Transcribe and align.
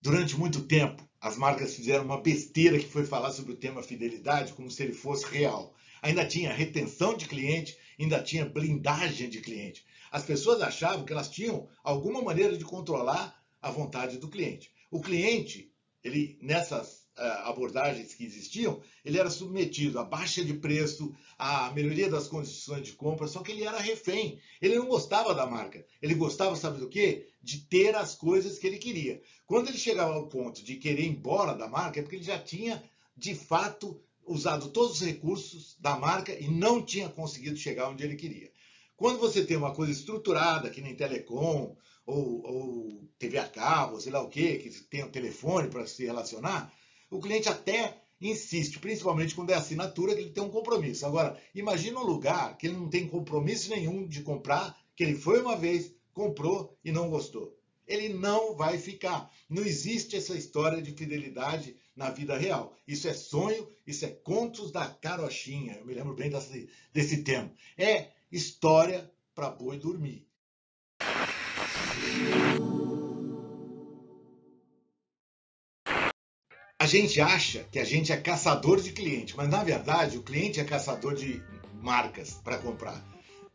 Durante 0.00 0.36
muito 0.36 0.62
tempo, 0.62 1.08
as 1.20 1.36
marcas 1.36 1.74
fizeram 1.74 2.04
uma 2.04 2.20
besteira 2.20 2.78
que 2.78 2.86
foi 2.86 3.04
falar 3.04 3.32
sobre 3.32 3.52
o 3.52 3.56
tema 3.56 3.82
fidelidade 3.82 4.52
como 4.52 4.70
se 4.70 4.80
ele 4.84 4.92
fosse 4.92 5.26
real. 5.26 5.74
Ainda 6.00 6.24
tinha 6.24 6.52
retenção 6.52 7.16
de 7.16 7.26
cliente, 7.26 7.76
ainda 7.98 8.22
tinha 8.22 8.48
blindagem 8.48 9.28
de 9.28 9.40
cliente. 9.40 9.84
As 10.12 10.22
pessoas 10.22 10.62
achavam 10.62 11.04
que 11.04 11.12
elas 11.12 11.28
tinham 11.28 11.68
alguma 11.82 12.22
maneira 12.22 12.56
de 12.56 12.64
controlar 12.64 13.42
a 13.60 13.72
vontade 13.72 14.18
do 14.18 14.28
cliente. 14.28 14.70
O 14.88 15.00
cliente, 15.00 15.72
ele 16.04 16.38
nessas 16.40 17.07
abordagens 17.44 18.14
que 18.14 18.24
existiam, 18.24 18.80
ele 19.04 19.18
era 19.18 19.30
submetido 19.30 19.98
à 19.98 20.04
baixa 20.04 20.44
de 20.44 20.54
preço, 20.54 21.14
à 21.38 21.70
melhoria 21.72 22.08
das 22.08 22.26
condições 22.26 22.86
de 22.86 22.92
compra, 22.92 23.26
só 23.26 23.42
que 23.42 23.52
ele 23.52 23.64
era 23.64 23.78
refém. 23.78 24.40
Ele 24.60 24.78
não 24.78 24.86
gostava 24.86 25.34
da 25.34 25.46
marca. 25.46 25.84
Ele 26.00 26.14
gostava, 26.14 26.54
sabe 26.56 26.78
do 26.78 26.88
quê? 26.88 27.28
De 27.42 27.58
ter 27.60 27.94
as 27.94 28.14
coisas 28.14 28.58
que 28.58 28.66
ele 28.66 28.78
queria. 28.78 29.20
Quando 29.46 29.68
ele 29.68 29.78
chegava 29.78 30.14
ao 30.14 30.28
ponto 30.28 30.62
de 30.62 30.76
querer 30.76 31.02
ir 31.02 31.08
embora 31.08 31.54
da 31.54 31.68
marca, 31.68 31.98
é 31.98 32.02
porque 32.02 32.16
ele 32.16 32.24
já 32.24 32.38
tinha, 32.38 32.82
de 33.16 33.34
fato, 33.34 34.00
usado 34.26 34.70
todos 34.70 35.00
os 35.00 35.06
recursos 35.06 35.76
da 35.80 35.96
marca 35.96 36.32
e 36.32 36.48
não 36.48 36.82
tinha 36.82 37.08
conseguido 37.08 37.56
chegar 37.56 37.88
onde 37.88 38.04
ele 38.04 38.16
queria. 38.16 38.50
Quando 38.96 39.18
você 39.18 39.44
tem 39.44 39.56
uma 39.56 39.72
coisa 39.72 39.92
estruturada, 39.92 40.70
que 40.70 40.80
nem 40.80 40.94
telecom, 40.94 41.76
ou, 42.08 42.42
ou 42.42 43.08
TV 43.18 43.38
a 43.38 43.46
cabo, 43.46 44.00
sei 44.00 44.10
lá 44.10 44.22
o 44.22 44.28
quê, 44.28 44.56
que 44.56 44.70
tem 44.84 45.04
o 45.04 45.10
telefone 45.10 45.68
para 45.68 45.86
se 45.86 46.04
relacionar, 46.06 46.72
o 47.10 47.20
cliente 47.20 47.48
até 47.48 47.96
insiste, 48.20 48.78
principalmente 48.78 49.34
quando 49.34 49.50
é 49.50 49.54
assinatura, 49.54 50.14
que 50.14 50.20
ele 50.20 50.30
tem 50.30 50.42
um 50.42 50.50
compromisso. 50.50 51.06
Agora, 51.06 51.40
imagina 51.54 52.00
um 52.00 52.04
lugar 52.04 52.56
que 52.56 52.66
ele 52.66 52.76
não 52.76 52.88
tem 52.88 53.06
compromisso 53.06 53.70
nenhum 53.70 54.06
de 54.06 54.22
comprar, 54.22 54.76
que 54.96 55.04
ele 55.04 55.14
foi 55.14 55.40
uma 55.40 55.56
vez, 55.56 55.92
comprou 56.12 56.76
e 56.84 56.90
não 56.90 57.08
gostou. 57.08 57.56
Ele 57.86 58.10
não 58.10 58.54
vai 58.54 58.76
ficar. 58.76 59.32
Não 59.48 59.62
existe 59.62 60.16
essa 60.16 60.36
história 60.36 60.82
de 60.82 60.92
fidelidade 60.92 61.76
na 61.96 62.10
vida 62.10 62.36
real. 62.36 62.76
Isso 62.86 63.08
é 63.08 63.14
sonho, 63.14 63.66
isso 63.86 64.04
é 64.04 64.08
contos 64.08 64.70
da 64.70 64.86
carochinha. 64.86 65.76
Eu 65.76 65.86
me 65.86 65.94
lembro 65.94 66.14
bem 66.14 66.28
desse, 66.28 66.68
desse 66.92 67.22
termo. 67.22 67.50
É 67.78 68.08
história 68.30 69.10
para 69.34 69.50
boi 69.50 69.78
dormir. 69.78 70.26
A 76.80 76.86
gente 76.86 77.20
acha 77.20 77.66
que 77.72 77.80
a 77.80 77.84
gente 77.84 78.12
é 78.12 78.16
caçador 78.16 78.80
de 78.80 78.92
cliente, 78.92 79.36
mas 79.36 79.48
na 79.48 79.64
verdade 79.64 80.16
o 80.16 80.22
cliente 80.22 80.60
é 80.60 80.64
caçador 80.64 81.12
de 81.12 81.42
marcas 81.82 82.34
para 82.34 82.56
comprar. 82.56 83.04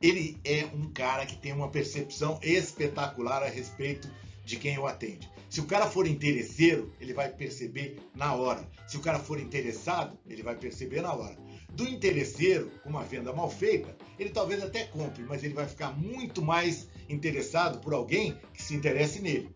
Ele 0.01 0.37
é 0.43 0.65
um 0.65 0.91
cara 0.91 1.25
que 1.25 1.37
tem 1.37 1.53
uma 1.53 1.69
percepção 1.69 2.37
espetacular 2.43 3.41
a 3.41 3.47
respeito 3.47 4.11
de 4.43 4.57
quem 4.57 4.77
o 4.77 4.85
atende. 4.85 5.31
Se 5.49 5.61
o 5.61 5.65
cara 5.65 5.89
for 5.89 6.05
interesseiro, 6.05 6.91
ele 6.99 7.13
vai 7.13 7.29
perceber 7.29 7.97
na 8.13 8.35
hora. 8.35 8.69
Se 8.85 8.97
o 8.97 8.99
cara 8.99 9.19
for 9.19 9.39
interessado, 9.39 10.19
ele 10.27 10.43
vai 10.43 10.57
perceber 10.57 11.01
na 11.01 11.13
hora. 11.13 11.37
Do 11.71 11.87
interesseiro, 11.87 12.71
com 12.83 12.89
uma 12.89 13.05
venda 13.05 13.31
mal 13.31 13.49
feita, 13.49 13.95
ele 14.19 14.31
talvez 14.31 14.61
até 14.61 14.83
compre, 14.83 15.23
mas 15.23 15.45
ele 15.45 15.53
vai 15.53 15.65
ficar 15.65 15.97
muito 15.97 16.41
mais 16.41 16.89
interessado 17.07 17.79
por 17.79 17.93
alguém 17.93 18.37
que 18.53 18.61
se 18.61 18.75
interesse 18.75 19.21
nele. 19.21 19.49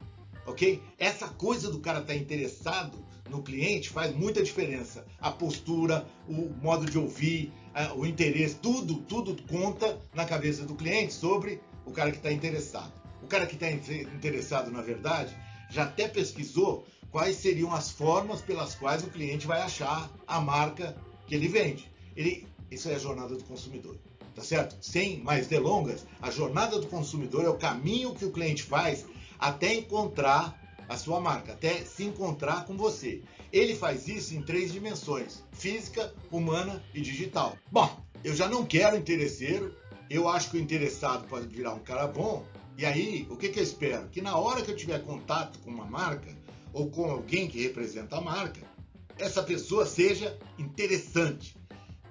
Ok? 0.48 0.82
Essa 0.98 1.28
coisa 1.28 1.70
do 1.70 1.80
cara 1.80 2.00
estar 2.00 2.14
tá 2.14 2.18
interessado 2.18 2.98
no 3.30 3.44
cliente 3.44 3.90
faz 3.90 4.16
muita 4.16 4.42
diferença. 4.42 5.06
A 5.20 5.30
postura, 5.30 6.08
o 6.28 6.50
modo 6.62 6.90
de 6.90 6.98
ouvir, 6.98 7.52
o 7.98 8.06
interesse, 8.06 8.56
tudo, 8.56 8.96
tudo 9.02 9.36
conta 9.44 10.00
na 10.16 10.26
cabeça 10.26 10.64
do 10.64 10.74
cliente 10.74 11.14
sobre 11.14 11.60
o 11.86 11.92
cara 11.92 12.12
que 12.12 12.18
está 12.18 12.32
interessado. 12.32 12.94
O 13.22 13.28
cara 13.28 13.46
que 13.46 13.56
está 13.56 13.70
interessado, 13.70 14.72
na 14.72 14.82
verdade, 14.82 15.38
já 15.70 15.84
até 15.84 16.08
pesquisou 16.08 16.88
quais 17.12 17.36
seriam 17.36 17.74
as 17.74 17.92
formas 17.92 18.42
pelas 18.42 18.74
quais 18.74 19.04
o 19.04 19.08
cliente 19.08 19.46
vai 19.46 19.62
achar 19.62 20.10
a 20.26 20.40
marca 20.40 20.96
que 21.28 21.36
ele 21.36 21.50
vende. 21.50 21.92
Ele, 22.16 22.48
isso 22.72 22.90
é 22.90 22.96
a 22.96 23.00
jornada 23.00 23.36
do 23.36 23.44
consumidor, 23.44 23.98
tá 24.34 24.42
certo? 24.42 24.78
Sem 24.82 25.20
mais 25.20 25.48
delongas, 25.48 26.06
a 26.22 26.32
jornada 26.32 26.80
do 26.80 26.88
consumidor 26.88 27.44
é 27.44 27.50
o 27.50 27.58
caminho 27.58 28.16
que 28.16 28.24
o 28.24 28.32
cliente 28.32 28.64
faz 28.64 29.06
até 29.40 29.74
encontrar 29.74 30.58
a 30.88 30.98
sua 30.98 31.20
marca, 31.20 31.54
até 31.54 31.84
se 31.84 32.04
encontrar 32.04 32.66
com 32.66 32.78
você. 32.78 33.22
Ele 33.52 33.76
faz 33.76 34.08
isso 34.08 34.36
em 34.36 34.42
três 34.42 34.72
dimensões: 34.72 35.44
física, 35.52 36.14
humana 36.32 36.84
e 36.94 37.02
digital. 37.02 37.58
Bom, 37.72 38.04
eu 38.24 38.36
já 38.36 38.48
não 38.48 38.66
quero 38.66 38.98
interesseiro, 38.98 39.76
eu 40.10 40.28
acho 40.28 40.52
que 40.52 40.58
o 40.58 40.62
interessado 40.62 41.28
pode 41.28 41.48
virar 41.48 41.74
um 41.74 41.80
cara 41.80 42.08
bom. 42.08 42.46
E 42.78 42.86
aí, 42.86 43.28
o 43.30 43.36
que, 43.36 43.50
que 43.50 43.60
eu 43.60 43.64
espero? 43.64 44.08
Que 44.10 44.22
na 44.22 44.38
hora 44.38 44.62
que 44.62 44.70
eu 44.70 44.76
tiver 44.76 45.04
contato 45.04 45.60
com 45.60 45.72
uma 45.72 45.86
marca 45.86 46.36
ou 46.72 46.90
com 46.90 47.10
alguém 47.10 47.48
que 47.48 47.64
representa 47.64 48.18
a 48.18 48.22
marca, 48.22 48.62
essa 49.18 49.42
pessoa 49.42 49.86
seja 49.86 50.38
interessante, 50.60 51.56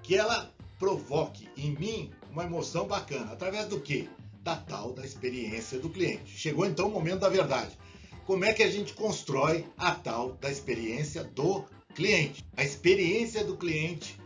que 0.03 0.15
ela 0.15 0.51
provoque 0.77 1.47
em 1.55 1.71
mim 1.71 2.11
uma 2.29 2.43
emoção 2.43 2.85
bacana. 2.85 3.31
Através 3.31 3.67
do 3.67 3.79
quê? 3.79 4.09
Da 4.47 4.55
tal 4.55 4.93
da 4.93 5.03
experiência 5.03 5.77
do 5.77 5.89
cliente. 5.89 6.31
Chegou 6.39 6.65
então 6.65 6.87
o 6.87 6.89
momento 6.89 7.19
da 7.19 7.27
verdade 7.27 7.77
como 8.25 8.45
é 8.45 8.53
que 8.53 8.63
a 8.63 8.71
gente 8.71 8.93
constrói 8.93 9.65
a 9.77 9.91
tal 9.91 10.35
da 10.35 10.49
experiência 10.49 11.21
do 11.21 11.65
cliente. 11.93 12.45
A 12.55 12.63
experiência 12.63 13.43
do 13.43 13.57
cliente 13.57 14.17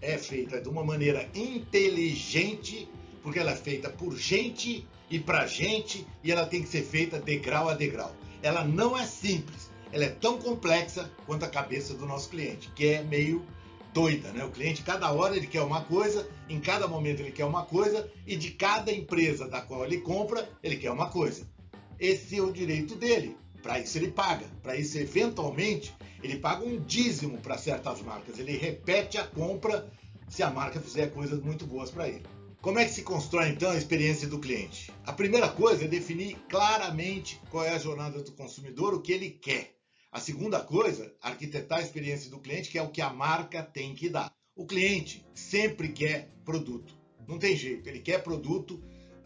é 0.00 0.18
feita 0.18 0.60
de 0.60 0.68
uma 0.68 0.82
maneira 0.82 1.30
inteligente, 1.32 2.88
porque 3.22 3.38
ela 3.38 3.52
é 3.52 3.56
feita 3.56 3.88
por 3.88 4.16
gente 4.16 4.84
e 5.08 5.20
para 5.20 5.46
gente, 5.46 6.04
e 6.24 6.32
ela 6.32 6.44
tem 6.44 6.60
que 6.60 6.68
ser 6.68 6.82
feita 6.82 7.20
degrau 7.20 7.68
a 7.68 7.74
degrau. 7.74 8.12
Ela 8.42 8.64
não 8.64 8.98
é 8.98 9.06
simples, 9.06 9.70
ela 9.92 10.06
é 10.06 10.10
tão 10.10 10.38
complexa 10.38 11.08
quanto 11.24 11.44
a 11.44 11.48
cabeça 11.48 11.94
do 11.94 12.04
nosso 12.04 12.30
cliente, 12.30 12.68
que 12.74 12.84
é 12.84 13.04
meio 13.04 13.46
doida, 13.92 14.32
né? 14.32 14.44
O 14.44 14.50
cliente, 14.50 14.82
cada 14.82 15.10
hora 15.12 15.36
ele 15.36 15.46
quer 15.46 15.62
uma 15.62 15.82
coisa, 15.82 16.28
em 16.48 16.60
cada 16.60 16.86
momento 16.86 17.20
ele 17.20 17.32
quer 17.32 17.44
uma 17.44 17.64
coisa, 17.64 18.10
e 18.26 18.36
de 18.36 18.50
cada 18.52 18.92
empresa 18.92 19.48
da 19.48 19.60
qual 19.60 19.84
ele 19.84 19.98
compra, 19.98 20.48
ele 20.62 20.76
quer 20.76 20.90
uma 20.90 21.10
coisa. 21.10 21.48
Esse 21.98 22.38
é 22.38 22.42
o 22.42 22.52
direito 22.52 22.94
dele. 22.94 23.36
Para 23.62 23.80
isso 23.80 23.98
ele 23.98 24.10
paga. 24.10 24.46
Para 24.62 24.76
isso, 24.76 24.98
eventualmente, 24.98 25.94
ele 26.22 26.38
paga 26.38 26.64
um 26.64 26.80
dízimo 26.80 27.38
para 27.38 27.58
certas 27.58 28.00
marcas. 28.02 28.38
Ele 28.38 28.56
repete 28.56 29.18
a 29.18 29.26
compra 29.26 29.90
se 30.28 30.42
a 30.42 30.50
marca 30.50 30.80
fizer 30.80 31.08
coisas 31.08 31.42
muito 31.42 31.66
boas 31.66 31.90
para 31.90 32.08
ele. 32.08 32.24
Como 32.60 32.78
é 32.78 32.84
que 32.84 32.92
se 32.92 33.02
constrói 33.02 33.48
então 33.48 33.70
a 33.70 33.76
experiência 33.76 34.28
do 34.28 34.40
cliente? 34.40 34.92
A 35.06 35.12
primeira 35.12 35.48
coisa 35.48 35.84
é 35.84 35.88
definir 35.88 36.36
claramente 36.48 37.40
qual 37.50 37.64
é 37.64 37.70
a 37.70 37.78
jornada 37.78 38.20
do 38.22 38.32
consumidor, 38.32 38.94
o 38.94 39.00
que 39.00 39.12
ele 39.12 39.30
quer. 39.30 39.77
A 40.18 40.20
segunda 40.20 40.58
coisa, 40.58 41.14
arquitetar 41.22 41.78
a 41.78 41.80
experiência 41.80 42.28
do 42.28 42.40
cliente, 42.40 42.70
que 42.70 42.76
é 42.76 42.82
o 42.82 42.90
que 42.90 43.00
a 43.00 43.08
marca 43.08 43.62
tem 43.62 43.94
que 43.94 44.08
dar. 44.08 44.34
O 44.56 44.66
cliente 44.66 45.24
sempre 45.32 45.90
quer 45.90 46.28
produto. 46.44 46.92
Não 47.28 47.38
tem 47.38 47.54
jeito, 47.54 47.88
ele 47.88 48.00
quer 48.00 48.20
produto. 48.20 48.82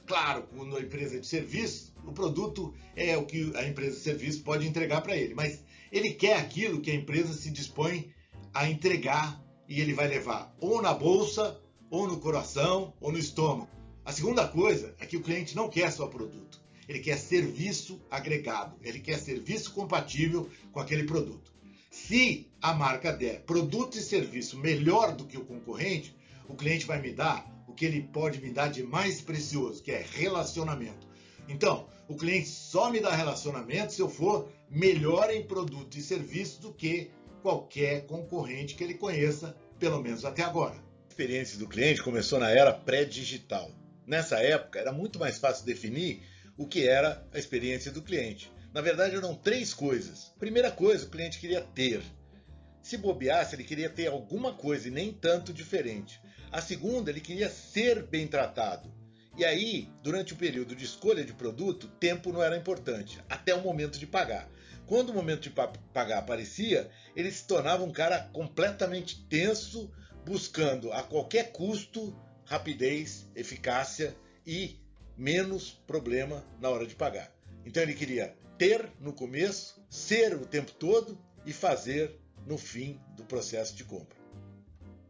Claro, 0.06 0.47
quando 0.54 0.76
a 0.76 0.82
empresa 0.82 1.19
de 1.19 1.26
serviço, 1.26 1.94
o 2.04 2.12
produto 2.12 2.75
é 2.94 3.16
o 3.16 3.25
que 3.25 3.56
a 3.56 3.66
empresa 3.66 3.97
de 3.97 4.02
serviço 4.02 4.42
pode 4.42 4.69
entregar 4.69 5.00
para 5.00 5.16
ele, 5.16 5.32
mas 5.34 5.64
ele 5.91 6.12
quer 6.12 6.36
aquilo 6.36 6.82
que 6.82 6.91
a 6.91 6.94
empresa 6.94 7.32
se 7.32 7.50
dispõe 7.50 8.12
a 8.52 8.69
entregar 8.69 9.42
e 9.66 9.81
ele 9.81 9.94
vai 9.94 10.08
levar 10.08 10.54
ou 10.60 10.82
na 10.82 10.92
bolsa, 10.92 11.58
ou 11.88 12.06
no 12.06 12.20
coração, 12.20 12.92
ou 13.00 13.10
no 13.10 13.19
estômago. 13.19 13.70
A 14.04 14.12
segunda 14.12 14.47
coisa 14.47 14.94
é 14.98 15.06
que 15.06 15.16
o 15.16 15.22
cliente 15.22 15.56
não 15.56 15.70
quer 15.70 15.91
só 15.91 16.06
produto, 16.06 16.62
ele 16.88 16.98
quer 16.98 17.16
serviço 17.16 18.00
agregado, 18.10 18.76
ele 18.82 19.00
quer 19.00 19.19
serviço 19.19 19.72
compatível 19.72 20.48
com 20.72 20.81
aquele 20.81 21.04
produto. 21.04 21.53
Se 21.91 22.50
a 22.60 22.72
marca 22.72 23.12
der 23.12 23.41
produto 23.43 23.98
e 23.98 24.00
serviço 24.00 24.59
melhor 24.59 25.15
do 25.15 25.26
que 25.26 25.37
o 25.37 25.44
concorrente, 25.44 26.16
o 26.48 26.54
cliente 26.54 26.87
vai 26.87 27.00
me 27.00 27.12
dar 27.12 27.47
o 27.69 27.72
que 27.72 27.84
ele 27.84 28.03
pode 28.03 28.41
me 28.41 28.50
dar 28.50 28.69
de 28.69 28.82
mais 28.82 29.20
precioso, 29.20 29.82
que 29.82 29.91
é 29.91 30.04
relacionamento. 30.12 31.06
Então, 31.48 31.88
o 32.09 32.16
cliente 32.16 32.48
só 32.48 32.91
me 32.91 33.00
dá 33.00 33.14
relacionamento 33.14 33.93
se 33.93 34.00
eu 34.00 34.09
for 34.09 34.50
melhor 34.70 35.31
em 35.31 35.44
produto 35.44 35.97
e 35.97 36.03
serviço 36.03 36.62
do 36.62 36.72
que 36.72 37.11
qualquer 37.43 38.06
concorrente 38.06 38.75
que 38.75 38.84
ele 38.84 38.94
conheça, 38.94 39.56
pelo 39.79 40.02
menos 40.02 40.25
até 40.25 40.43
agora. 40.43 40.76
A 40.76 41.08
experiência 41.08 41.58
do 41.58 41.69
cliente 41.69 42.02
começou 42.02 42.38
na 42.38 42.50
era 42.50 42.73
pré-digital. 42.73 43.70
Nessa 44.06 44.38
época, 44.38 44.79
era 44.79 44.93
muito 44.93 45.19
mais 45.19 45.38
fácil 45.38 45.64
definir 45.64 46.23
o 46.56 46.66
que 46.66 46.87
era 46.87 47.26
a 47.32 47.38
experiência 47.38 47.90
do 47.90 48.02
cliente. 48.02 48.52
Na 48.72 48.81
verdade, 48.81 49.16
eram 49.16 49.34
três 49.34 49.75
coisas. 49.75 50.32
Primeira 50.38 50.70
coisa, 50.70 51.06
o 51.06 51.10
cliente 51.10 51.38
queria 51.38 51.60
ter. 51.60 52.02
Se 52.82 52.96
bobeasse, 52.96 53.54
ele 53.54 53.64
queria 53.64 53.90
ter 53.90 54.06
alguma 54.06 54.54
coisa 54.54 54.88
e 54.88 54.90
nem 54.90 55.12
tanto 55.12 55.52
diferente. 55.52 56.20
A 56.50 56.60
segunda, 56.60 57.10
ele 57.10 57.20
queria 57.20 57.49
ser 57.49 58.02
bem 58.02 58.26
tratado. 58.26 58.93
E 59.37 59.44
aí, 59.44 59.88
durante 60.02 60.34
o 60.34 60.37
período 60.37 60.75
de 60.75 60.84
escolha 60.84 61.25
de 61.25 61.32
produto, 61.32 61.88
tempo 61.88 62.32
não 62.32 62.43
era 62.43 62.56
importante, 62.56 63.19
até 63.28 63.55
o 63.55 63.62
momento 63.62 63.98
de 63.98 64.06
pagar. 64.06 64.50
Quando 64.87 65.10
o 65.10 65.14
momento 65.14 65.43
de 65.43 65.50
pagar 65.50 66.19
aparecia, 66.19 66.90
ele 67.16 67.31
se 67.31 67.46
tornava 67.46 67.82
um 67.82 67.93
cara 67.93 68.28
completamente 68.32 69.25
tenso, 69.28 69.90
buscando 70.26 70.93
a 70.93 71.02
qualquer 71.02 71.52
custo 71.52 72.14
rapidez, 72.44 73.26
eficácia 73.34 74.14
e 74.46 74.81
menos 75.17 75.70
problema 75.87 76.44
na 76.61 76.69
hora 76.69 76.87
de 76.87 76.94
pagar. 76.94 77.32
Então 77.64 77.82
ele 77.82 77.94
queria 77.94 78.37
ter 78.59 78.91
no 79.00 79.12
começo, 79.12 79.82
ser 79.88 80.35
o 80.35 80.47
tempo 80.47 80.73
todo 80.73 81.19
e 81.44 81.53
fazer 81.53 82.19
no 82.47 82.59
fim 82.59 83.00
do 83.17 83.25
processo 83.25 83.75
de 83.75 83.85
compra. 83.85 84.17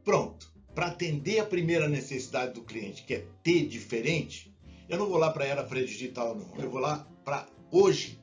Pronto. 0.05 0.51
Para 0.75 0.87
atender 0.87 1.39
a 1.39 1.45
primeira 1.45 1.87
necessidade 1.87 2.55
do 2.55 2.63
cliente, 2.63 3.03
que 3.03 3.15
é 3.15 3.27
ter 3.43 3.69
diferente, 3.69 4.57
eu 4.89 4.99
não 4.99 5.07
vou 5.07 5.19
lá 5.19 5.31
para 5.31 5.45
a 5.45 5.47
era 5.47 5.65
pré-digital, 5.65 6.35
não. 6.35 6.57
Eu 6.57 6.71
vou 6.71 6.81
lá 6.81 7.07
para 7.25 7.47
hoje. 7.71 8.19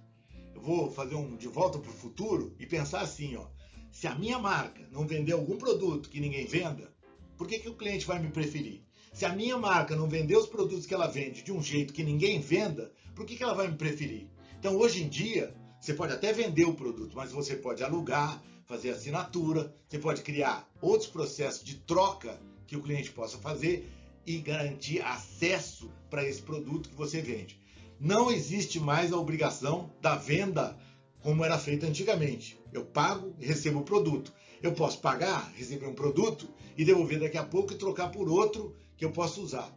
Eu 0.56 0.62
vou 0.62 0.92
fazer 0.92 1.16
um 1.16 1.36
de 1.36 1.48
volta 1.48 1.78
para 1.78 1.92
o 1.92 1.94
futuro 1.94 2.56
e 2.60 2.66
pensar 2.66 3.02
assim, 3.02 3.36
ó. 3.36 3.48
Se 3.92 4.08
a 4.08 4.16
minha 4.16 4.40
marca 4.40 4.88
não 4.92 5.08
vender 5.08 5.34
algum 5.34 5.58
produto 5.58 6.10
que 6.10 6.20
ninguém 6.20 6.46
venda, 6.46 6.92
por 7.38 7.48
que, 7.48 7.60
que 7.60 7.70
o 7.70 7.76
cliente 7.76 8.06
vai 8.06 8.20
me 8.20 8.30
preferir? 8.30 8.84
Se 9.20 9.26
a 9.26 9.36
minha 9.36 9.58
marca 9.58 9.98
não 9.98 10.08
vender 10.08 10.38
os 10.38 10.48
produtos 10.48 10.86
que 10.86 10.94
ela 10.94 11.06
vende 11.06 11.42
de 11.42 11.52
um 11.52 11.62
jeito 11.62 11.92
que 11.92 12.06
ninguém 12.06 12.40
venda, 12.40 12.90
por 13.14 13.26
que, 13.26 13.36
que 13.36 13.44
ela 13.44 13.54
vai 13.54 13.68
me 13.68 13.76
preferir? 13.76 14.30
Então, 14.58 14.78
hoje 14.78 15.04
em 15.04 15.10
dia, 15.10 15.54
você 15.78 15.94
pode 15.94 16.14
até 16.14 16.32
vender 16.32 16.64
o 16.64 16.74
produto, 16.74 17.18
mas 17.18 17.34
você 17.34 17.58
pode 17.58 17.84
alugar, 17.84 18.42
fazer 18.66 18.92
assinatura, 18.92 19.76
você 19.90 20.00
pode 20.00 20.22
criar 20.22 20.66
outros 20.82 21.10
processos 21.10 21.66
de 21.66 21.76
troca 21.80 22.40
que 22.66 22.78
o 22.78 22.82
cliente 22.82 23.12
possa 23.12 23.38
fazer 23.40 23.92
e 24.26 24.38
garantir 24.38 25.02
acesso 25.02 25.92
para 26.10 26.24
esse 26.24 26.42
produto 26.42 26.88
que 26.88 26.96
você 26.96 27.20
vende. 27.20 27.60
Não 28.00 28.32
existe 28.32 28.80
mais 28.80 29.12
a 29.12 29.18
obrigação 29.18 29.92
da 30.00 30.16
venda 30.16 30.78
como 31.20 31.44
era 31.44 31.60
feita 31.60 31.86
antigamente. 31.86 32.58
Eu 32.72 32.86
pago 32.86 33.36
recebo 33.38 33.80
o 33.80 33.84
produto. 33.84 34.32
Eu 34.64 34.72
posso 34.72 35.00
pagar, 35.00 35.52
receber 35.58 35.88
um 35.88 35.94
produto 35.94 36.48
e 36.78 36.86
devolver 36.86 37.20
daqui 37.20 37.38
a 37.38 37.44
pouco 37.44 37.74
e 37.74 37.78
trocar 37.78 38.14
por 38.14 38.30
outro 38.30 38.74
que 39.00 39.06
eu 39.06 39.12
posso 39.12 39.42
usar. 39.42 39.74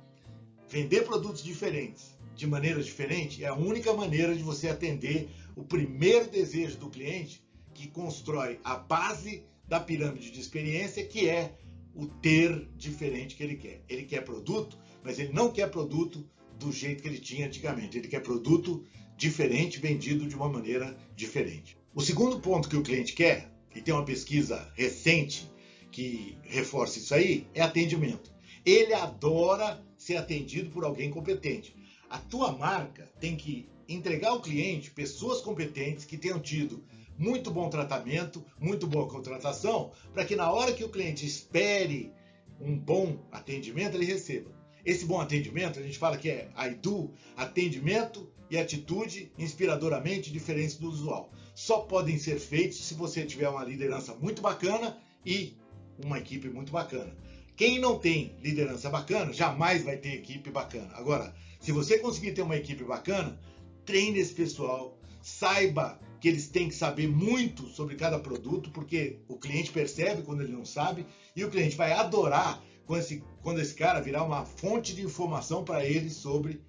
Vender 0.68 1.04
produtos 1.04 1.44
diferentes 1.44 2.18
de 2.34 2.44
maneira 2.44 2.82
diferente 2.82 3.44
é 3.44 3.46
a 3.46 3.54
única 3.54 3.92
maneira 3.92 4.34
de 4.34 4.42
você 4.42 4.68
atender 4.68 5.30
o 5.54 5.62
primeiro 5.62 6.28
desejo 6.28 6.76
do 6.76 6.90
cliente 6.90 7.42
que 7.72 7.86
constrói 7.86 8.58
a 8.64 8.74
base 8.74 9.44
da 9.68 9.78
pirâmide 9.78 10.32
de 10.32 10.40
experiência, 10.40 11.06
que 11.06 11.28
é 11.28 11.54
o 11.94 12.06
ter 12.06 12.68
diferente 12.76 13.36
que 13.36 13.44
ele 13.44 13.54
quer. 13.54 13.84
Ele 13.88 14.02
quer 14.02 14.24
produto, 14.24 14.76
mas 15.04 15.20
ele 15.20 15.32
não 15.32 15.52
quer 15.52 15.70
produto 15.70 16.28
do 16.58 16.72
jeito 16.72 17.00
que 17.00 17.08
ele 17.08 17.18
tinha 17.18 17.46
antigamente. 17.46 17.96
Ele 17.96 18.08
quer 18.08 18.20
produto 18.20 18.84
diferente, 19.16 19.78
vendido 19.78 20.26
de 20.26 20.34
uma 20.34 20.48
maneira 20.48 20.96
diferente. 21.14 21.76
O 21.94 22.00
segundo 22.00 22.40
ponto 22.40 22.68
que 22.68 22.76
o 22.76 22.82
cliente 22.82 23.12
quer, 23.12 23.52
e 23.74 23.80
tem 23.80 23.94
uma 23.94 24.04
pesquisa 24.04 24.68
recente 24.74 25.48
que 25.92 26.36
reforça 26.42 26.98
isso 26.98 27.14
aí, 27.14 27.46
é 27.54 27.62
atendimento. 27.62 28.31
Ele 28.64 28.94
adora 28.94 29.82
ser 29.96 30.16
atendido 30.16 30.70
por 30.70 30.84
alguém 30.84 31.10
competente. 31.10 31.74
A 32.08 32.18
tua 32.18 32.52
marca 32.52 33.10
tem 33.20 33.36
que 33.36 33.68
entregar 33.88 34.30
ao 34.30 34.40
cliente 34.40 34.90
pessoas 34.90 35.40
competentes 35.40 36.04
que 36.04 36.16
tenham 36.16 36.40
tido 36.40 36.84
muito 37.18 37.50
bom 37.50 37.68
tratamento, 37.68 38.44
muito 38.58 38.86
boa 38.86 39.08
contratação, 39.08 39.92
para 40.12 40.24
que 40.24 40.36
na 40.36 40.50
hora 40.50 40.72
que 40.72 40.84
o 40.84 40.88
cliente 40.88 41.26
espere 41.26 42.12
um 42.60 42.76
bom 42.76 43.18
atendimento, 43.30 43.96
ele 43.96 44.04
receba. 44.04 44.50
Esse 44.84 45.04
bom 45.04 45.20
atendimento, 45.20 45.78
a 45.78 45.82
gente 45.82 45.98
fala 45.98 46.16
que 46.16 46.28
é 46.28 46.50
AIDU, 46.54 47.12
atendimento 47.36 48.28
e 48.50 48.58
atitude 48.58 49.32
inspiradoramente 49.38 50.32
diferentes 50.32 50.76
do 50.76 50.88
usual. 50.88 51.30
Só 51.54 51.80
podem 51.80 52.18
ser 52.18 52.38
feitos 52.38 52.84
se 52.84 52.94
você 52.94 53.24
tiver 53.24 53.48
uma 53.48 53.64
liderança 53.64 54.14
muito 54.14 54.42
bacana 54.42 54.98
e 55.24 55.56
uma 56.04 56.18
equipe 56.18 56.48
muito 56.48 56.72
bacana. 56.72 57.16
Quem 57.62 57.78
não 57.78 57.96
tem 57.96 58.34
liderança 58.42 58.90
bacana, 58.90 59.32
jamais 59.32 59.84
vai 59.84 59.96
ter 59.96 60.14
equipe 60.14 60.50
bacana. 60.50 60.90
Agora, 60.94 61.32
se 61.60 61.70
você 61.70 61.96
conseguir 61.96 62.32
ter 62.32 62.42
uma 62.42 62.56
equipe 62.56 62.82
bacana, 62.82 63.38
treine 63.84 64.18
esse 64.18 64.34
pessoal, 64.34 64.98
saiba 65.20 66.00
que 66.20 66.26
eles 66.26 66.48
têm 66.48 66.68
que 66.68 66.74
saber 66.74 67.06
muito 67.06 67.68
sobre 67.68 67.94
cada 67.94 68.18
produto, 68.18 68.72
porque 68.72 69.20
o 69.28 69.36
cliente 69.36 69.70
percebe 69.70 70.22
quando 70.22 70.42
ele 70.42 70.50
não 70.50 70.64
sabe 70.64 71.06
e 71.36 71.44
o 71.44 71.50
cliente 71.52 71.76
vai 71.76 71.92
adorar 71.92 72.60
quando 72.84 72.98
esse, 72.98 73.22
quando 73.44 73.60
esse 73.60 73.74
cara 73.74 74.00
virar 74.00 74.24
uma 74.24 74.44
fonte 74.44 74.92
de 74.92 75.02
informação 75.02 75.64
para 75.64 75.86
ele 75.86 76.10
sobre 76.10 76.60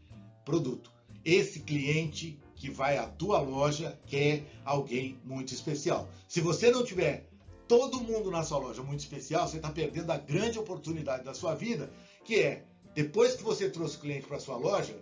produto. 0.45 0.93
Esse 1.25 1.61
cliente 1.61 2.39
que 2.53 2.69
vai 2.69 2.99
à 2.99 3.07
tua 3.07 3.39
loja 3.39 3.99
quer 4.05 4.43
alguém 4.63 5.19
muito 5.25 5.55
especial. 5.55 6.07
Se 6.27 6.39
você 6.39 6.69
não 6.69 6.85
tiver 6.85 7.32
todo 7.68 8.01
mundo 8.01 8.30
na 8.30 8.44
sua 8.44 8.57
loja 8.57 8.83
muito 8.83 9.00
especial, 9.00 9.48
você 9.48 9.57
está 9.57 9.69
perdendo 9.69 10.12
a 10.12 10.18
grande 10.18 10.60
oportunidade 10.60 11.24
da 11.24 11.33
sua 11.33 11.56
vida, 11.56 11.92
que 12.24 12.39
é, 12.39 12.65
depois 12.94 13.36
que 13.36 13.44
você 13.44 13.69
trouxe 13.69 13.98
o 13.98 14.00
cliente 14.00 14.27
para 14.27 14.39
sua 14.39 14.57
loja, 14.57 14.95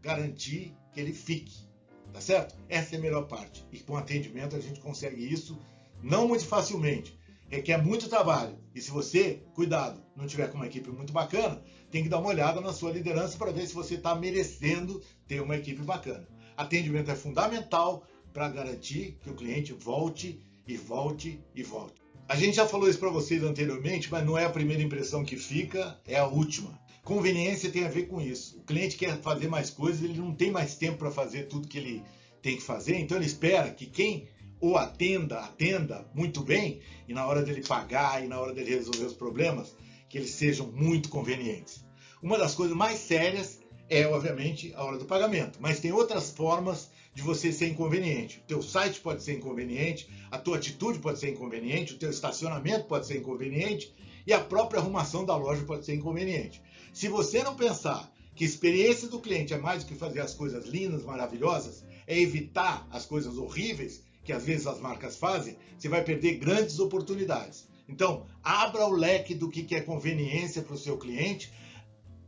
garantir 0.00 0.74
que 0.92 1.00
ele 1.00 1.12
fique. 1.12 1.70
Tá 2.12 2.20
certo? 2.20 2.54
Essa 2.68 2.96
é 2.96 2.98
a 2.98 3.00
melhor 3.00 3.26
parte. 3.26 3.64
E 3.72 3.78
com 3.78 3.96
atendimento 3.96 4.54
a 4.54 4.60
gente 4.60 4.80
consegue 4.80 5.32
isso 5.32 5.58
não 6.02 6.28
muito 6.28 6.46
facilmente. 6.46 7.18
Requer 7.48 7.82
muito 7.82 8.08
trabalho. 8.08 8.58
E 8.74 8.80
se 8.80 8.90
você, 8.90 9.42
cuidado, 9.54 10.02
não 10.16 10.26
tiver 10.26 10.50
com 10.50 10.56
uma 10.56 10.66
equipe 10.66 10.90
muito 10.90 11.12
bacana, 11.12 11.62
tem 11.90 12.02
que 12.02 12.08
dar 12.08 12.18
uma 12.18 12.28
olhada 12.28 12.60
na 12.60 12.72
sua 12.72 12.90
liderança 12.90 13.38
para 13.38 13.52
ver 13.52 13.66
se 13.66 13.74
você 13.74 13.94
está 13.94 14.14
merecendo 14.14 15.02
ter 15.26 15.40
uma 15.40 15.56
equipe 15.56 15.82
bacana. 15.82 16.26
Atendimento 16.56 17.10
é 17.10 17.14
fundamental 17.14 18.06
para 18.32 18.48
garantir 18.48 19.18
que 19.22 19.30
o 19.30 19.34
cliente 19.34 19.72
volte 19.72 20.40
e 20.66 20.76
volte 20.76 21.40
e 21.54 21.62
volte. 21.62 22.00
A 22.28 22.36
gente 22.36 22.56
já 22.56 22.66
falou 22.66 22.88
isso 22.88 22.98
para 22.98 23.10
vocês 23.10 23.42
anteriormente, 23.42 24.10
mas 24.10 24.24
não 24.24 24.38
é 24.38 24.44
a 24.44 24.50
primeira 24.50 24.82
impressão 24.82 25.24
que 25.24 25.36
fica, 25.36 26.00
é 26.06 26.16
a 26.16 26.26
última. 26.26 26.80
Conveniência 27.02 27.70
tem 27.70 27.84
a 27.84 27.88
ver 27.88 28.06
com 28.06 28.20
isso. 28.20 28.58
O 28.58 28.62
cliente 28.62 28.96
quer 28.96 29.20
fazer 29.20 29.48
mais 29.48 29.70
coisas, 29.70 30.02
ele 30.02 30.18
não 30.18 30.34
tem 30.34 30.50
mais 30.50 30.76
tempo 30.76 30.98
para 30.98 31.10
fazer 31.10 31.48
tudo 31.48 31.68
que 31.68 31.78
ele 31.78 32.02
tem 32.40 32.56
que 32.56 32.62
fazer, 32.62 32.96
então 32.96 33.16
ele 33.16 33.26
espera 33.26 33.70
que 33.70 33.86
quem 33.86 34.28
o 34.60 34.76
atenda, 34.76 35.40
atenda 35.40 36.06
muito 36.14 36.40
bem, 36.42 36.80
e 37.08 37.12
na 37.12 37.26
hora 37.26 37.42
dele 37.42 37.62
pagar 37.66 38.24
e 38.24 38.28
na 38.28 38.40
hora 38.40 38.54
dele 38.54 38.76
resolver 38.76 39.04
os 39.04 39.12
problemas, 39.12 39.74
que 40.08 40.16
eles 40.16 40.30
sejam 40.30 40.68
muito 40.68 41.08
convenientes. 41.08 41.84
Uma 42.22 42.38
das 42.38 42.54
coisas 42.54 42.76
mais 42.76 42.98
sérias 42.98 43.60
é, 43.88 44.06
obviamente, 44.06 44.72
a 44.74 44.84
hora 44.84 44.96
do 44.96 45.04
pagamento, 45.04 45.58
mas 45.60 45.80
tem 45.80 45.92
outras 45.92 46.30
formas 46.30 46.90
de 47.14 47.22
você 47.22 47.52
ser 47.52 47.68
inconveniente. 47.68 48.38
O 48.38 48.46
teu 48.46 48.62
site 48.62 49.00
pode 49.00 49.22
ser 49.22 49.34
inconveniente, 49.34 50.08
a 50.30 50.38
tua 50.38 50.56
atitude 50.56 50.98
pode 50.98 51.18
ser 51.18 51.30
inconveniente, 51.30 51.94
o 51.94 51.98
teu 51.98 52.10
estacionamento 52.10 52.86
pode 52.86 53.06
ser 53.06 53.18
inconveniente 53.18 53.92
e 54.26 54.32
a 54.32 54.40
própria 54.40 54.80
arrumação 54.80 55.24
da 55.24 55.36
loja 55.36 55.64
pode 55.64 55.84
ser 55.84 55.94
inconveniente. 55.94 56.62
Se 56.92 57.08
você 57.08 57.42
não 57.42 57.54
pensar 57.54 58.10
que 58.34 58.44
experiência 58.44 59.08
do 59.08 59.20
cliente 59.20 59.52
é 59.52 59.58
mais 59.58 59.84
do 59.84 59.88
que 59.88 59.94
fazer 59.94 60.20
as 60.20 60.34
coisas 60.34 60.66
lindas, 60.66 61.04
maravilhosas, 61.04 61.84
é 62.06 62.18
evitar 62.18 62.86
as 62.90 63.04
coisas 63.04 63.36
horríveis 63.36 64.02
que 64.24 64.32
às 64.32 64.44
vezes 64.44 64.66
as 64.66 64.80
marcas 64.80 65.16
fazem, 65.16 65.56
você 65.76 65.88
vai 65.88 66.02
perder 66.02 66.36
grandes 66.36 66.78
oportunidades. 66.78 67.68
Então, 67.88 68.24
abra 68.42 68.86
o 68.86 68.92
leque 68.92 69.34
do 69.34 69.50
que 69.50 69.74
é 69.74 69.80
conveniência 69.80 70.62
para 70.62 70.74
o 70.74 70.78
seu 70.78 70.96
cliente, 70.96 71.52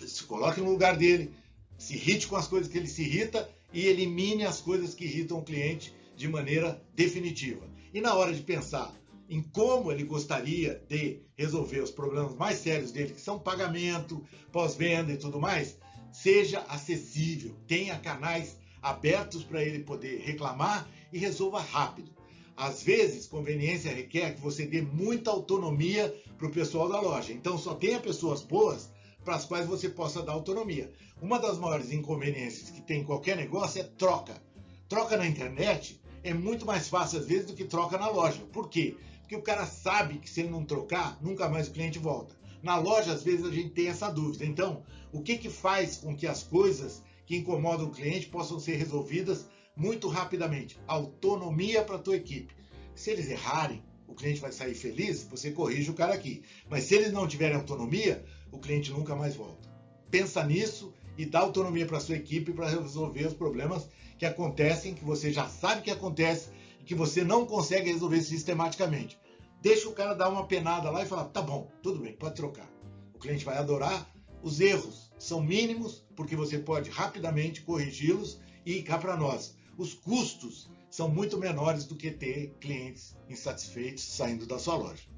se 0.00 0.24
coloque 0.24 0.60
no 0.60 0.72
lugar 0.72 0.96
dele, 0.96 1.32
se 1.78 1.94
irrite 1.94 2.26
com 2.26 2.36
as 2.36 2.48
coisas 2.48 2.70
que 2.70 2.76
ele 2.76 2.88
se 2.88 3.02
irrita 3.02 3.48
e 3.74 3.88
elimine 3.88 4.44
as 4.44 4.60
coisas 4.60 4.94
que 4.94 5.04
irritam 5.04 5.38
o 5.38 5.42
cliente 5.42 5.92
de 6.16 6.28
maneira 6.28 6.80
definitiva. 6.94 7.68
E 7.92 8.00
na 8.00 8.14
hora 8.14 8.32
de 8.32 8.40
pensar 8.40 8.94
em 9.28 9.42
como 9.42 9.90
ele 9.90 10.04
gostaria 10.04 10.82
de 10.88 11.20
resolver 11.36 11.80
os 11.80 11.90
problemas 11.90 12.34
mais 12.36 12.58
sérios 12.58 12.92
dele, 12.92 13.14
que 13.14 13.20
são 13.20 13.38
pagamento, 13.38 14.24
pós-venda 14.52 15.12
e 15.12 15.16
tudo 15.16 15.40
mais, 15.40 15.76
seja 16.12 16.60
acessível, 16.68 17.54
tenha 17.66 17.98
canais 17.98 18.56
abertos 18.80 19.42
para 19.42 19.62
ele 19.62 19.80
poder 19.80 20.20
reclamar 20.20 20.88
e 21.12 21.18
resolva 21.18 21.60
rápido. 21.60 22.12
Às 22.56 22.84
vezes, 22.84 23.26
conveniência 23.26 23.92
requer 23.92 24.34
que 24.34 24.40
você 24.40 24.64
dê 24.64 24.80
muita 24.82 25.30
autonomia 25.30 26.14
para 26.38 26.46
o 26.46 26.52
pessoal 26.52 26.88
da 26.88 27.00
loja. 27.00 27.32
Então, 27.32 27.58
só 27.58 27.74
tenha 27.74 27.98
pessoas 27.98 28.42
boas 28.42 28.90
para 29.24 29.36
as 29.36 29.44
quais 29.44 29.66
você 29.66 29.88
possa 29.88 30.22
dar 30.22 30.32
autonomia. 30.32 30.92
Uma 31.20 31.38
das 31.38 31.58
maiores 31.58 31.90
inconveniências 31.90 32.70
que 32.70 32.82
tem 32.82 33.00
em 33.00 33.04
qualquer 33.04 33.36
negócio 33.36 33.80
é 33.80 33.84
troca. 33.84 34.40
Troca 34.88 35.16
na 35.16 35.26
internet 35.26 36.00
é 36.22 36.34
muito 36.34 36.66
mais 36.66 36.88
fácil 36.88 37.18
às 37.18 37.26
vezes 37.26 37.46
do 37.46 37.54
que 37.54 37.64
troca 37.64 37.96
na 37.96 38.08
loja. 38.08 38.42
Por 38.52 38.68
quê? 38.68 38.96
Porque 39.20 39.36
o 39.36 39.42
cara 39.42 39.64
sabe 39.64 40.18
que 40.18 40.28
se 40.28 40.40
ele 40.40 40.50
não 40.50 40.64
trocar, 40.64 41.18
nunca 41.22 41.48
mais 41.48 41.68
o 41.68 41.72
cliente 41.72 41.98
volta. 41.98 42.36
Na 42.62 42.76
loja, 42.78 43.12
às 43.12 43.22
vezes, 43.22 43.44
a 43.44 43.50
gente 43.50 43.70
tem 43.70 43.88
essa 43.88 44.10
dúvida. 44.10 44.44
Então, 44.44 44.82
o 45.12 45.22
que, 45.22 45.36
que 45.36 45.50
faz 45.50 45.98
com 45.98 46.16
que 46.16 46.26
as 46.26 46.42
coisas 46.42 47.02
que 47.26 47.36
incomodam 47.36 47.86
o 47.86 47.90
cliente 47.90 48.26
possam 48.26 48.58
ser 48.58 48.76
resolvidas 48.76 49.46
muito 49.76 50.08
rapidamente? 50.08 50.78
Autonomia 50.86 51.82
para 51.82 51.96
a 51.96 51.98
tua 51.98 52.16
equipe. 52.16 52.54
Se 52.94 53.10
eles 53.10 53.28
errarem, 53.28 53.82
o 54.06 54.14
cliente 54.14 54.40
vai 54.40 54.52
sair 54.52 54.74
feliz, 54.74 55.24
você 55.24 55.50
corrige 55.50 55.90
o 55.90 55.94
cara 55.94 56.14
aqui. 56.14 56.42
Mas 56.68 56.84
se 56.84 56.94
eles 56.94 57.12
não 57.12 57.26
tiverem 57.26 57.56
autonomia, 57.56 58.24
o 58.54 58.58
cliente 58.58 58.92
nunca 58.92 59.16
mais 59.16 59.34
volta. 59.34 59.68
Pensa 60.10 60.44
nisso 60.44 60.94
e 61.18 61.26
dá 61.26 61.40
autonomia 61.40 61.86
para 61.86 62.00
sua 62.00 62.16
equipe 62.16 62.52
para 62.52 62.68
resolver 62.68 63.26
os 63.26 63.34
problemas 63.34 63.88
que 64.18 64.24
acontecem, 64.24 64.94
que 64.94 65.04
você 65.04 65.32
já 65.32 65.48
sabe 65.48 65.82
que 65.82 65.90
acontece 65.90 66.50
e 66.80 66.84
que 66.84 66.94
você 66.94 67.24
não 67.24 67.44
consegue 67.44 67.90
resolver 67.90 68.22
sistematicamente. 68.22 69.18
Deixa 69.60 69.88
o 69.88 69.92
cara 69.92 70.14
dar 70.14 70.28
uma 70.28 70.46
penada 70.46 70.90
lá 70.90 71.02
e 71.02 71.06
falar: 71.06 71.24
tá 71.26 71.42
bom, 71.42 71.68
tudo 71.82 72.00
bem, 72.00 72.12
pode 72.12 72.36
trocar. 72.36 72.70
O 73.14 73.18
cliente 73.18 73.44
vai 73.44 73.56
adorar. 73.56 74.10
Os 74.42 74.60
erros 74.60 75.10
são 75.18 75.42
mínimos 75.42 76.04
porque 76.14 76.36
você 76.36 76.58
pode 76.58 76.90
rapidamente 76.90 77.62
corrigi-los 77.62 78.40
e 78.64 78.82
cá 78.82 78.98
para 78.98 79.16
nós. 79.16 79.56
Os 79.76 79.94
custos 79.94 80.68
são 80.90 81.08
muito 81.08 81.38
menores 81.38 81.86
do 81.86 81.96
que 81.96 82.10
ter 82.10 82.54
clientes 82.60 83.16
insatisfeitos 83.28 84.04
saindo 84.04 84.46
da 84.46 84.58
sua 84.58 84.76
loja. 84.76 85.13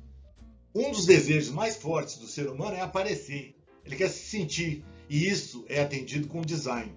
Um 0.78 0.90
dos 0.90 1.06
desejos 1.06 1.48
mais 1.48 1.74
fortes 1.74 2.18
do 2.18 2.26
ser 2.26 2.50
humano 2.50 2.76
é 2.76 2.82
aparecer. 2.82 3.56
Ele 3.82 3.96
quer 3.96 4.10
se 4.10 4.26
sentir 4.26 4.84
e 5.08 5.26
isso 5.26 5.64
é 5.70 5.80
atendido 5.80 6.28
com 6.28 6.42
design. 6.42 6.92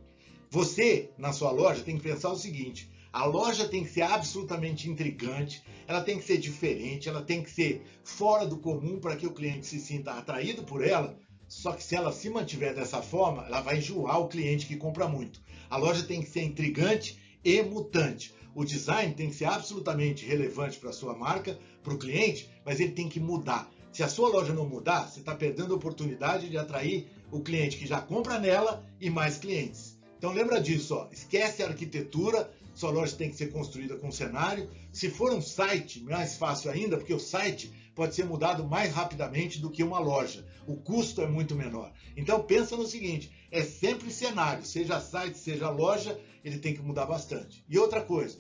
Você, 0.50 1.12
na 1.18 1.32
sua 1.32 1.50
loja, 1.52 1.82
tem 1.82 1.96
que 1.96 2.04
pensar 2.04 2.30
o 2.30 2.36
seguinte: 2.36 2.92
a 3.14 3.24
loja 3.24 3.70
tem 3.70 3.86
que 3.86 3.90
ser 3.90 4.02
absolutamente 4.02 4.90
intrigante, 4.90 5.64
ela 5.88 6.02
tem 6.02 6.18
que 6.18 6.26
ser 6.26 6.40
diferente, 6.40 7.08
ela 7.08 7.22
tem 7.22 7.42
que 7.42 7.50
ser 7.50 7.82
fora 8.04 8.46
do 8.46 8.58
comum 8.58 9.00
para 9.00 9.16
que 9.16 9.26
o 9.26 9.32
cliente 9.32 9.66
se 9.66 9.80
sinta 9.80 10.12
atraído 10.12 10.64
por 10.64 10.86
ela. 10.86 11.18
Só 11.48 11.72
que 11.72 11.82
se 11.82 11.96
ela 11.96 12.12
se 12.12 12.30
mantiver 12.30 12.76
dessa 12.76 13.02
forma, 13.02 13.46
ela 13.46 13.62
vai 13.62 13.78
enjoar 13.78 14.20
o 14.20 14.28
cliente 14.28 14.66
que 14.66 14.76
compra 14.76 15.08
muito. 15.08 15.42
A 15.70 15.78
loja 15.78 16.04
tem 16.04 16.22
que 16.22 16.30
ser 16.30 16.44
intrigante 16.44 17.18
e 17.44 17.62
mutante. 17.62 18.34
O 18.56 18.66
design 18.66 19.14
tem 19.14 19.30
que 19.30 19.36
ser 19.36 19.46
absolutamente 19.46 20.26
relevante 20.26 20.78
para 20.80 20.90
a 20.90 20.94
sua 20.94 21.16
marca, 21.16 21.58
para 21.84 21.94
o 21.94 21.98
cliente, 21.98 22.50
mas 22.66 22.80
ele 22.80 22.92
tem 22.92 23.08
que 23.08 23.20
mudar. 23.20 23.72
Se 23.92 24.04
a 24.04 24.08
sua 24.08 24.30
loja 24.30 24.54
não 24.54 24.68
mudar, 24.68 25.08
você 25.08 25.20
está 25.20 25.36
perdendo 25.36 25.74
a 25.74 25.78
oportunidade 25.78 26.50
de 26.50 26.58
atrair 26.58 27.08
o 27.32 27.42
cliente 27.42 27.78
que 27.78 27.88
já 27.88 28.02
compra 28.02 28.40
nela 28.40 28.86
e 29.00 29.10
mais 29.10 29.38
clientes. 29.38 29.98
Então 30.18 30.34
lembra 30.34 30.60
disso, 30.60 30.96
ó. 30.96 31.08
esquece 31.12 31.64
a 31.64 31.68
arquitetura, 31.68 32.52
sua 32.76 32.92
loja 32.92 33.16
tem 33.16 33.30
que 33.30 33.38
ser 33.38 33.52
construída 33.52 33.96
com 33.96 34.12
cenário. 34.12 34.70
Se 34.92 35.10
for 35.10 35.34
um 35.34 35.42
site, 35.42 36.02
mais 36.02 36.38
fácil 36.38 36.72
ainda, 36.72 36.98
porque 36.98 37.14
o 37.14 37.20
site 37.20 37.72
pode 38.00 38.16
ser 38.16 38.24
mudado 38.24 38.66
mais 38.66 38.94
rapidamente 38.94 39.60
do 39.60 39.70
que 39.70 39.84
uma 39.84 40.00
loja. 40.00 40.48
O 40.66 40.78
custo 40.78 41.22
é 41.22 41.28
muito 41.28 41.54
menor. 41.54 41.92
Então 42.16 42.42
pensa 42.42 42.78
no 42.78 42.88
seguinte, 42.88 43.30
é 43.52 43.62
sempre 43.62 44.10
cenário, 44.10 44.64
seja 44.64 45.02
site, 45.02 45.38
seja 45.38 45.70
loja, 45.70 46.18
ele 46.42 46.60
tem 46.60 46.74
que 46.74 46.82
mudar 46.82 47.06
bastante. 47.06 47.62
E 47.68 47.78
outra 47.78 48.02
coisa, 48.02 48.40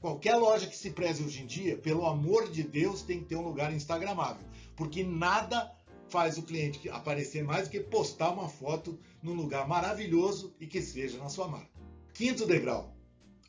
qualquer 0.00 0.36
loja 0.36 0.68
que 0.68 0.76
se 0.76 0.90
preze 0.90 1.24
hoje 1.24 1.42
em 1.42 1.46
dia, 1.46 1.76
pelo 1.76 2.06
amor 2.06 2.48
de 2.52 2.62
Deus, 2.62 3.02
tem 3.02 3.18
que 3.18 3.24
ter 3.24 3.34
um 3.34 3.42
lugar 3.42 3.74
instagramável, 3.74 4.46
porque 4.76 5.02
nada 5.02 5.68
faz 6.08 6.38
o 6.38 6.44
cliente 6.44 6.88
aparecer 6.88 7.42
mais 7.42 7.66
do 7.66 7.72
que 7.72 7.80
postar 7.80 8.30
uma 8.30 8.48
foto 8.48 8.96
num 9.20 9.34
lugar 9.34 9.66
maravilhoso 9.66 10.54
e 10.60 10.68
que 10.68 10.80
seja 10.80 11.18
na 11.18 11.28
sua 11.28 11.48
marca. 11.48 11.80
Quinto 12.14 12.46
degrau, 12.46 12.94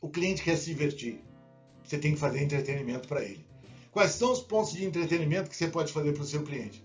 o 0.01 0.09
cliente 0.09 0.41
quer 0.41 0.57
se 0.57 0.65
divertir. 0.71 1.23
Você 1.83 1.99
tem 1.99 2.15
que 2.15 2.19
fazer 2.19 2.41
entretenimento 2.41 3.07
para 3.07 3.23
ele. 3.23 3.50
Quais 3.91 4.11
são 4.11 4.31
os 4.31 4.39
pontos 4.39 4.71
de 4.71 4.85
entretenimento 4.85 5.49
que 5.49 5.55
você 5.55 5.67
pode 5.67 5.91
fazer 5.91 6.13
para 6.13 6.23
o 6.23 6.25
seu 6.25 6.43
cliente? 6.43 6.81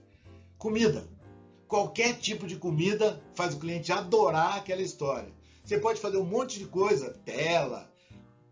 Comida. 0.58 1.08
Qualquer 1.68 2.18
tipo 2.18 2.48
de 2.48 2.56
comida 2.56 3.22
faz 3.32 3.54
o 3.54 3.60
cliente 3.60 3.92
adorar 3.92 4.56
aquela 4.56 4.82
história. 4.82 5.32
Você 5.64 5.78
pode 5.78 6.00
fazer 6.00 6.16
um 6.16 6.24
monte 6.24 6.58
de 6.58 6.66
coisa, 6.66 7.10
tela, 7.24 7.88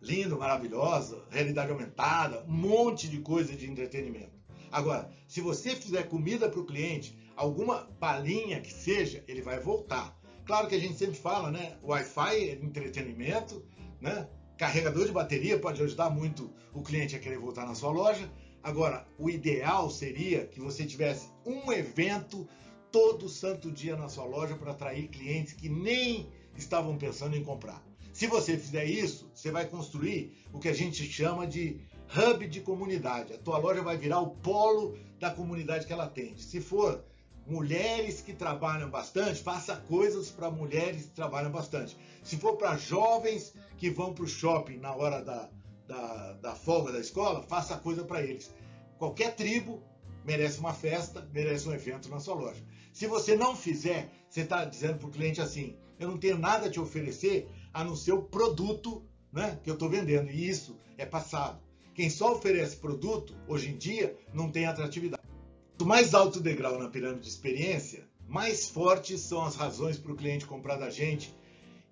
lindo, 0.00 0.38
maravilhosa, 0.38 1.24
realidade 1.30 1.72
aumentada, 1.72 2.44
um 2.48 2.52
monte 2.52 3.08
de 3.08 3.18
coisa 3.18 3.56
de 3.56 3.68
entretenimento. 3.68 4.38
Agora, 4.70 5.10
se 5.26 5.40
você 5.40 5.74
fizer 5.74 6.04
comida 6.04 6.48
para 6.48 6.60
o 6.60 6.66
cliente, 6.66 7.18
alguma 7.34 7.88
palhinha 7.98 8.60
que 8.60 8.72
seja, 8.72 9.24
ele 9.26 9.42
vai 9.42 9.58
voltar. 9.58 10.16
Claro 10.44 10.68
que 10.68 10.76
a 10.76 10.80
gente 10.80 10.96
sempre 10.96 11.16
fala, 11.16 11.50
né? 11.50 11.76
Wi-Fi 11.82 12.36
é 12.36 12.52
entretenimento, 12.52 13.64
né? 14.00 14.28
Carregador 14.56 15.06
de 15.06 15.12
bateria 15.12 15.58
pode 15.58 15.82
ajudar 15.82 16.10
muito 16.10 16.52
o 16.72 16.82
cliente 16.82 17.16
a 17.16 17.18
querer 17.18 17.38
voltar 17.38 17.66
na 17.66 17.74
sua 17.74 17.90
loja. 17.90 18.30
Agora, 18.64 19.06
o 19.18 19.28
ideal 19.28 19.90
seria 19.90 20.46
que 20.46 20.58
você 20.58 20.86
tivesse 20.86 21.28
um 21.44 21.70
evento 21.70 22.48
todo 22.90 23.28
santo 23.28 23.70
dia 23.70 23.94
na 23.94 24.08
sua 24.08 24.24
loja 24.24 24.56
para 24.56 24.72
atrair 24.72 25.08
clientes 25.08 25.52
que 25.52 25.68
nem 25.68 26.32
estavam 26.56 26.96
pensando 26.96 27.36
em 27.36 27.44
comprar. 27.44 27.84
Se 28.10 28.26
você 28.26 28.56
fizer 28.56 28.86
isso, 28.86 29.30
você 29.34 29.50
vai 29.50 29.66
construir 29.66 30.34
o 30.50 30.58
que 30.58 30.68
a 30.68 30.72
gente 30.72 31.04
chama 31.04 31.46
de 31.46 31.78
hub 32.16 32.48
de 32.48 32.62
comunidade. 32.62 33.34
A 33.34 33.38
tua 33.38 33.58
loja 33.58 33.82
vai 33.82 33.98
virar 33.98 34.20
o 34.20 34.30
polo 34.30 34.96
da 35.20 35.30
comunidade 35.30 35.86
que 35.86 35.92
ela 35.92 36.04
atende. 36.04 36.42
Se 36.42 36.58
for 36.58 37.04
mulheres 37.46 38.22
que 38.22 38.32
trabalham 38.32 38.88
bastante, 38.88 39.42
faça 39.42 39.76
coisas 39.76 40.30
para 40.30 40.50
mulheres 40.50 41.04
que 41.04 41.10
trabalham 41.10 41.50
bastante. 41.50 41.98
Se 42.22 42.38
for 42.38 42.56
para 42.56 42.78
jovens 42.78 43.52
que 43.76 43.90
vão 43.90 44.14
para 44.14 44.24
o 44.24 44.28
shopping 44.28 44.78
na 44.78 44.94
hora 44.94 45.22
da, 45.22 45.50
da, 45.86 46.32
da 46.34 46.54
folga 46.54 46.92
da 46.92 47.00
escola, 47.00 47.42
faça 47.42 47.76
coisa 47.76 48.04
para 48.04 48.22
eles. 48.22 48.52
Qualquer 48.98 49.34
tribo 49.34 49.82
merece 50.24 50.58
uma 50.58 50.72
festa, 50.72 51.28
merece 51.32 51.68
um 51.68 51.72
evento 51.72 52.08
na 52.08 52.20
sua 52.20 52.34
loja. 52.34 52.62
Se 52.92 53.06
você 53.06 53.36
não 53.36 53.54
fizer, 53.56 54.10
você 54.28 54.42
está 54.42 54.64
dizendo 54.64 54.98
para 54.98 55.08
o 55.08 55.10
cliente 55.10 55.40
assim: 55.40 55.76
eu 55.98 56.08
não 56.08 56.16
tenho 56.16 56.38
nada 56.38 56.66
a 56.66 56.70
te 56.70 56.80
oferecer 56.80 57.48
a 57.72 57.84
não 57.84 57.96
ser 57.96 58.12
o 58.12 58.22
produto 58.22 59.04
né, 59.32 59.58
que 59.62 59.68
eu 59.68 59.74
estou 59.74 59.88
vendendo. 59.88 60.30
E 60.30 60.48
isso 60.48 60.78
é 60.96 61.04
passado. 61.04 61.60
Quem 61.94 62.08
só 62.08 62.32
oferece 62.32 62.76
produto, 62.76 63.36
hoje 63.46 63.70
em 63.70 63.76
dia, 63.76 64.16
não 64.32 64.50
tem 64.50 64.66
atratividade. 64.66 65.22
Quanto 65.70 65.86
mais 65.86 66.14
alto 66.14 66.38
o 66.38 66.42
degrau 66.42 66.78
na 66.78 66.88
pirâmide 66.88 67.22
de 67.22 67.28
experiência, 67.28 68.08
mais 68.28 68.68
fortes 68.68 69.20
são 69.20 69.44
as 69.44 69.56
razões 69.56 69.98
para 69.98 70.12
o 70.12 70.16
cliente 70.16 70.46
comprar 70.46 70.76
da 70.76 70.90
gente. 70.90 71.34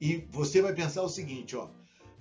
E 0.01 0.27
você 0.31 0.63
vai 0.63 0.73
pensar 0.73 1.03
o 1.03 1.09
seguinte, 1.09 1.57
ó, 1.57 1.69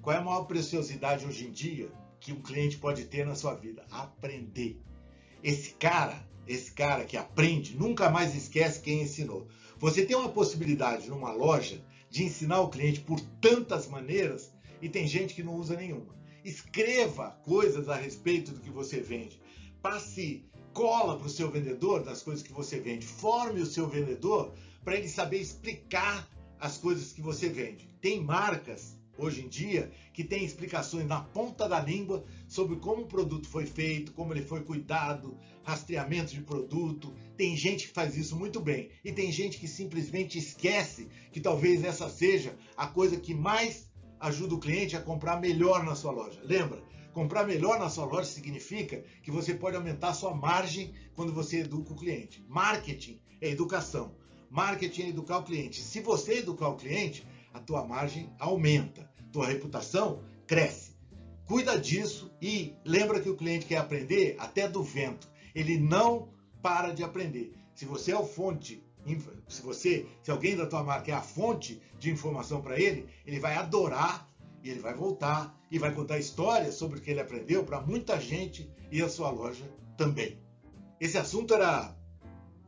qual 0.02 0.16
é 0.16 0.20
a 0.20 0.24
maior 0.24 0.46
preciosidade 0.46 1.26
hoje 1.26 1.46
em 1.46 1.52
dia 1.52 1.92
que 2.20 2.34
um 2.34 2.42
cliente 2.42 2.78
pode 2.78 3.06
ter 3.06 3.26
na 3.26 3.36
sua 3.36 3.54
vida? 3.54 3.86
Aprender. 3.92 4.82
Esse 5.44 5.72
cara, 5.72 6.28
esse 6.48 6.72
cara 6.72 7.06
que 7.06 7.18
aprende, 7.18 7.78
nunca 7.78 8.10
mais 8.10 8.36
esquece 8.36 8.82
quem 8.82 9.04
ensinou. 9.04 9.48
Você 9.78 10.06
tem 10.06 10.16
uma 10.16 10.30
possibilidade 10.30 11.10
numa 11.10 11.32
loja 11.32 11.84
de 12.10 12.24
ensinar 12.24 12.62
o 12.62 12.70
cliente 12.70 13.02
por 13.02 13.20
tantas 13.40 13.88
maneiras 13.88 14.52
e 14.82 14.90
tem 14.90 15.08
gente 15.08 15.34
que 15.34 15.44
não 15.44 15.56
usa 15.56 15.76
nenhuma. 15.76 16.16
Escreva 16.44 17.32
coisas 17.44 17.88
a 17.88 17.96
respeito 17.96 18.52
do 18.52 18.60
que 18.60 18.70
você 18.70 19.00
vende. 19.00 19.40
Passe 19.82 20.44
cola 20.74 21.18
para 21.18 21.28
o 21.28 21.30
seu 21.30 21.50
vendedor 21.50 22.04
das 22.04 22.24
coisas 22.24 22.44
que 22.44 22.54
você 22.54 22.80
vende. 22.80 23.06
Forme 23.06 23.62
o 23.62 23.66
seu 23.66 23.88
vendedor 23.88 24.54
para 24.84 24.96
ele 24.96 25.08
saber 25.08 25.38
explicar 25.38 26.28
as 26.60 26.78
coisas 26.78 27.12
que 27.12 27.22
você 27.22 27.50
vende. 27.50 27.88
Tem 28.02 28.24
marcas 28.24 29.00
hoje 29.18 29.42
em 29.46 29.48
dia 29.48 29.92
que 30.14 30.24
tem 30.24 30.44
explicações 30.44 31.08
na 31.08 31.22
ponta 31.22 31.68
da 31.68 31.80
língua 31.80 32.24
sobre 32.48 32.78
como 32.78 33.04
o 33.04 33.08
produto 33.08 33.48
foi 33.48 33.66
feito, 33.66 34.12
como 34.14 34.34
ele 34.34 34.42
foi 34.42 34.64
cuidado, 34.64 35.38
rastreamento 35.64 36.34
de 36.34 36.42
produto. 36.42 37.14
Tem 37.38 37.56
gente 37.56 37.88
que 37.88 37.94
faz 37.94 38.18
isso 38.18 38.36
muito 38.36 38.60
bem 38.60 38.90
e 39.04 39.12
tem 39.12 39.32
gente 39.32 39.58
que 39.58 39.68
simplesmente 39.68 40.38
esquece 40.38 41.08
que 41.32 41.40
talvez 41.40 41.84
essa 41.84 42.10
seja 42.10 42.58
a 42.76 42.88
coisa 42.88 43.18
que 43.18 43.34
mais 43.34 43.90
ajuda 44.20 44.56
o 44.56 44.60
cliente 44.60 44.96
a 44.96 45.02
comprar 45.02 45.40
melhor 45.40 45.84
na 45.84 45.96
sua 45.96 46.12
loja. 46.12 46.42
Lembra? 46.44 46.82
Comprar 47.14 47.46
melhor 47.46 47.78
na 47.78 47.90
sua 47.90 48.06
loja 48.06 48.30
significa 48.30 49.04
que 49.22 49.32
você 49.32 49.54
pode 49.54 49.76
aumentar 49.76 50.10
a 50.10 50.14
sua 50.14 50.34
margem 50.34 50.94
quando 51.14 51.34
você 51.34 51.60
educa 51.60 51.92
o 51.92 51.98
cliente. 51.98 52.44
Marketing 52.48 53.20
é 53.42 53.50
educação. 53.50 54.16
Marketing 54.50 55.04
é 55.04 55.10
educar 55.10 55.40
o 55.40 55.44
cliente. 55.44 55.82
Se 55.82 56.00
você 56.00 56.40
educar 56.40 56.70
o 56.70 56.78
cliente, 56.78 57.26
a 57.54 57.60
tua 57.60 57.86
margem 57.86 58.34
aumenta, 58.40 59.10
tua 59.32 59.48
reputação 59.48 60.24
cresce. 60.48 60.92
Cuida 61.46 61.80
disso 61.80 62.32
e 62.42 62.76
lembra 62.86 63.20
que 63.20 63.30
o 63.30 63.36
cliente 63.36 63.66
quer 63.66 63.78
aprender 63.78 64.36
até 64.40 64.68
do 64.68 64.84
vento. 64.84 65.30
Ele 65.54 65.78
não 65.78 66.30
para 66.62 66.94
de 66.94 67.04
aprender. 67.04 67.54
Se 67.74 67.86
você 67.86 68.12
é 68.12 68.18
o 68.18 68.26
fonte, 68.26 68.84
se 69.48 69.62
você, 69.62 70.06
se 70.22 70.32
alguém 70.32 70.56
da 70.56 70.66
tua 70.66 70.84
marca 70.84 71.12
é 71.12 71.14
a 71.14 71.22
fonte 71.22 71.82
de 72.00 72.12
informação 72.12 72.62
para 72.62 72.80
ele, 72.80 73.08
ele 73.26 73.40
vai 73.40 73.56
adorar 73.56 74.30
e 74.64 74.70
ele 74.70 74.80
vai 74.80 74.94
voltar 74.94 75.60
e 75.70 75.80
vai 75.80 75.94
contar 75.94 76.20
histórias 76.20 76.76
sobre 76.76 77.00
o 77.00 77.02
que 77.02 77.10
ele 77.10 77.20
aprendeu 77.20 77.64
para 77.64 77.82
muita 77.82 78.20
gente 78.20 78.70
e 78.92 79.02
a 79.02 79.10
sua 79.10 79.30
loja 79.30 79.66
também. 79.98 80.38
Esse 81.00 81.18
assunto 81.18 81.54
era 81.54 81.96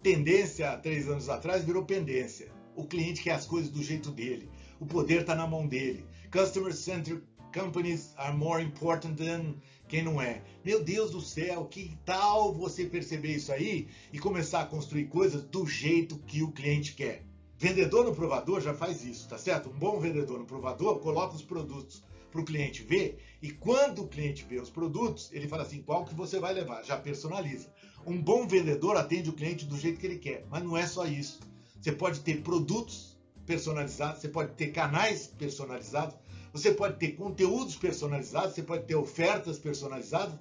tendência 0.01 0.71
há 0.71 0.77
três 0.77 1.07
anos 1.07 1.29
atrás, 1.29 1.63
virou 1.63 1.85
pendência. 1.85 2.51
O 2.75 2.85
cliente 2.85 3.21
quer 3.21 3.33
as 3.33 3.45
coisas 3.45 3.69
do 3.69 3.83
jeito 3.83 4.09
dele. 4.09 4.49
O 4.83 4.85
poder 4.85 5.21
está 5.21 5.33
na 5.33 5.47
mão 5.47 5.65
dele. 5.65 6.05
Customer-centric 6.29 7.23
companies 7.53 8.13
are 8.17 8.35
more 8.35 8.61
important 8.61 9.15
than 9.15 9.55
quem 9.87 10.03
não 10.03 10.21
é. 10.21 10.43
Meu 10.65 10.83
Deus 10.83 11.11
do 11.11 11.21
céu, 11.21 11.63
que 11.63 11.97
tal 12.03 12.53
você 12.53 12.83
perceber 12.83 13.33
isso 13.33 13.53
aí 13.53 13.87
e 14.11 14.19
começar 14.19 14.59
a 14.59 14.65
construir 14.65 15.05
coisas 15.05 15.41
do 15.41 15.65
jeito 15.65 16.17
que 16.27 16.43
o 16.43 16.51
cliente 16.51 16.95
quer? 16.95 17.23
Vendedor 17.57 18.03
no 18.03 18.13
provador 18.13 18.59
já 18.59 18.73
faz 18.73 19.05
isso, 19.05 19.29
tá 19.29 19.37
certo? 19.37 19.69
Um 19.69 19.79
bom 19.79 20.01
vendedor 20.01 20.37
no 20.37 20.45
provador 20.45 20.99
coloca 20.99 21.33
os 21.33 21.43
produtos 21.43 22.03
para 22.29 22.41
o 22.41 22.45
cliente 22.45 22.83
ver 22.83 23.23
e 23.41 23.51
quando 23.51 24.03
o 24.03 24.07
cliente 24.09 24.43
vê 24.43 24.59
os 24.59 24.69
produtos, 24.69 25.29
ele 25.31 25.47
fala 25.47 25.63
assim: 25.63 25.81
qual 25.81 26.03
que 26.03 26.13
você 26.13 26.41
vai 26.41 26.53
levar? 26.53 26.83
Já 26.83 26.97
personaliza. 26.97 27.71
Um 28.05 28.21
bom 28.21 28.45
vendedor 28.45 28.97
atende 28.97 29.29
o 29.29 29.33
cliente 29.33 29.63
do 29.63 29.77
jeito 29.77 29.97
que 29.97 30.05
ele 30.05 30.19
quer, 30.19 30.45
mas 30.49 30.61
não 30.61 30.75
é 30.75 30.85
só 30.85 31.05
isso. 31.05 31.39
Você 31.79 31.93
pode 31.93 32.19
ter 32.19 32.41
produtos 32.41 33.12
personalizados, 33.45 34.21
você 34.21 34.29
pode 34.29 34.53
ter 34.53 34.67
canais 34.67 35.27
personalizados, 35.27 36.15
você 36.51 36.71
pode 36.71 36.97
ter 36.97 37.13
conteúdos 37.13 37.75
personalizados, 37.75 38.53
você 38.53 38.63
pode 38.63 38.85
ter 38.85 38.95
ofertas 38.95 39.57
personalizadas. 39.59 40.39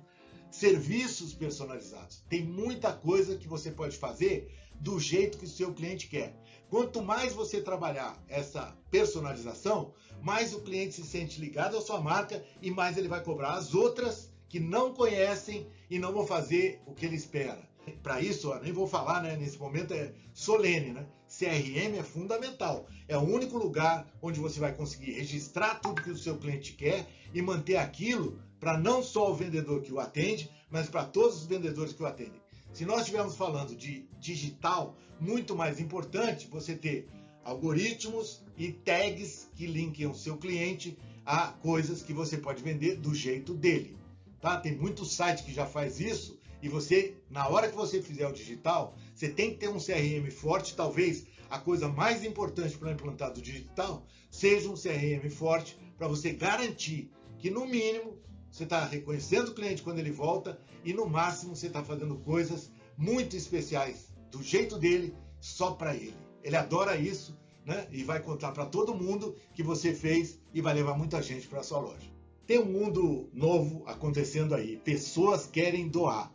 serviços 0.51 1.33
personalizados. 1.33 2.23
Tem 2.29 2.45
muita 2.45 2.93
coisa 2.93 3.39
que 3.39 3.49
você 3.49 3.71
pode 3.71 3.97
fazer 3.97 4.55
do 4.79 5.01
jeito 5.01 5.39
que 5.39 5.47
o 5.47 5.49
seu 5.49 5.73
cliente 5.73 6.09
quer. 6.09 6.37
Quanto 6.69 7.03
mais 7.03 7.33
você 7.33 7.63
trabalhar 7.63 8.23
essa 8.29 8.77
personalização, 8.91 9.95
mais 10.21 10.53
o 10.53 10.61
cliente 10.61 10.95
se 10.95 11.05
sente 11.05 11.41
ligado 11.41 11.77
à 11.77 11.81
sua 11.81 12.01
marca 12.01 12.45
e 12.61 12.71
mais 12.71 12.99
ele 12.99 13.09
vai 13.09 13.23
cobrar 13.23 13.55
as 13.55 13.75
outras 13.75 14.31
que 14.49 14.61
não 14.61 14.93
conhecem 14.93 15.67
e 15.89 15.99
não 15.99 16.13
vão 16.13 16.27
fazer 16.27 16.83
o 16.87 16.93
que 16.95 17.07
ele 17.07 17.17
espera. 17.17 17.67
Para 18.03 18.21
isso, 18.21 18.51
ó, 18.51 18.59
nem 18.59 18.73
vou 18.73 18.87
falar, 18.87 19.23
né? 19.23 19.37
Nesse 19.37 19.59
momento 19.59 19.95
é 19.95 20.13
solene, 20.35 20.93
né? 20.93 21.07
CRM 21.39 21.99
é 21.99 22.03
fundamental. 22.03 22.87
É 23.09 23.17
o 23.17 23.23
único 23.23 23.57
lugar 23.57 24.07
onde 24.21 24.39
você 24.39 24.61
vai 24.61 24.75
conseguir 24.75 25.13
registrar 25.13 25.77
tudo 25.77 26.03
que 26.03 26.11
o 26.11 26.17
seu 26.17 26.37
cliente 26.37 26.75
quer 26.75 27.09
e 27.33 27.41
manter 27.41 27.77
aquilo 27.77 28.39
para 28.61 28.79
não 28.79 29.03
só 29.03 29.31
o 29.31 29.35
vendedor 29.35 29.81
que 29.81 29.93
o 29.93 29.99
atende, 29.99 30.51
mas 30.71 30.89
para 30.89 31.05
todos 31.05 31.39
os 31.39 31.47
vendedores 31.47 31.93
que 31.95 32.03
o 32.03 32.07
atendem. 32.07 32.41
Se 32.73 32.85
nós 32.85 33.01
estivermos 33.01 33.35
falando 33.35 33.75
de 33.75 34.07
digital, 34.21 34.97
muito 35.19 35.57
mais 35.57 35.81
importante 35.81 36.49
você 36.49 36.77
ter 36.77 37.09
algoritmos 37.45 38.43
e 38.57 38.71
tags 38.71 39.49
que 39.57 39.67
linkem 39.67 40.07
o 40.07 40.15
seu 40.15 40.37
cliente 40.37 40.97
a 41.25 41.49
coisas 41.49 42.03
que 42.03 42.13
você 42.13 42.37
pode 42.37 42.63
vender 42.63 42.97
do 42.97 43.15
jeito 43.15 43.55
dele. 43.55 43.97
Tá? 44.41 44.59
Tem 44.59 44.77
muito 44.77 45.05
site 45.05 45.45
que 45.45 45.53
já 45.53 45.67
faz 45.67 45.99
isso 45.99 46.39
e 46.63 46.69
você, 46.69 47.17
na 47.29 47.49
hora 47.49 47.69
que 47.69 47.75
você 47.75 48.01
fizer 48.01 48.27
o 48.27 48.33
digital, 48.33 48.95
você 49.15 49.29
tem 49.29 49.51
que 49.51 49.59
ter 49.59 49.69
um 49.69 49.79
CRM 49.79 50.31
forte. 50.31 50.75
Talvez 50.75 51.27
a 51.51 51.59
coisa 51.59 51.89
mais 51.89 52.25
importante 52.25 52.77
para 52.79 52.93
implantar 52.93 53.33
do 53.33 53.43
digital 53.43 54.07
seja 54.31 54.69
um 54.71 54.75
CRM 54.75 55.29
forte 55.31 55.77
para 55.99 56.09
você 56.09 56.33
garantir 56.33 57.11
que, 57.39 57.51
no 57.51 57.67
mínimo, 57.67 58.19
você 58.51 58.65
está 58.65 58.85
reconhecendo 58.85 59.49
o 59.49 59.55
cliente 59.55 59.83
quando 59.83 59.99
ele 59.99 60.11
volta 60.11 60.59
e, 60.85 60.93
no 60.93 61.07
máximo, 61.07 61.55
você 61.55 61.67
está 61.67 61.85
fazendo 61.85 62.17
coisas 62.17 62.71
muito 62.97 63.37
especiais 63.37 64.13
do 64.31 64.43
jeito 64.43 64.79
dele, 64.79 65.15
só 65.41 65.73
para 65.73 65.95
ele. 65.95 66.17
Ele 66.43 66.57
adora 66.57 66.97
isso 66.97 67.39
né? 67.65 67.87
e 67.91 68.03
vai 68.03 68.21
contar 68.21 68.53
para 68.53 68.67
todo 68.67 68.95
mundo 68.95 69.37
que 69.55 69.63
você 69.63 69.95
fez 69.95 70.39
e 70.53 70.61
vai 70.61 70.75
levar 70.75 70.97
muita 70.97 71.23
gente 71.23 71.47
para 71.47 71.63
sua 71.63 71.81
loja. 71.81 72.11
Tem 72.47 72.59
um 72.59 72.65
mundo 72.65 73.29
novo 73.33 73.85
acontecendo 73.87 74.55
aí. 74.55 74.77
Pessoas 74.79 75.47
querem 75.47 75.89
doar. 75.89 76.33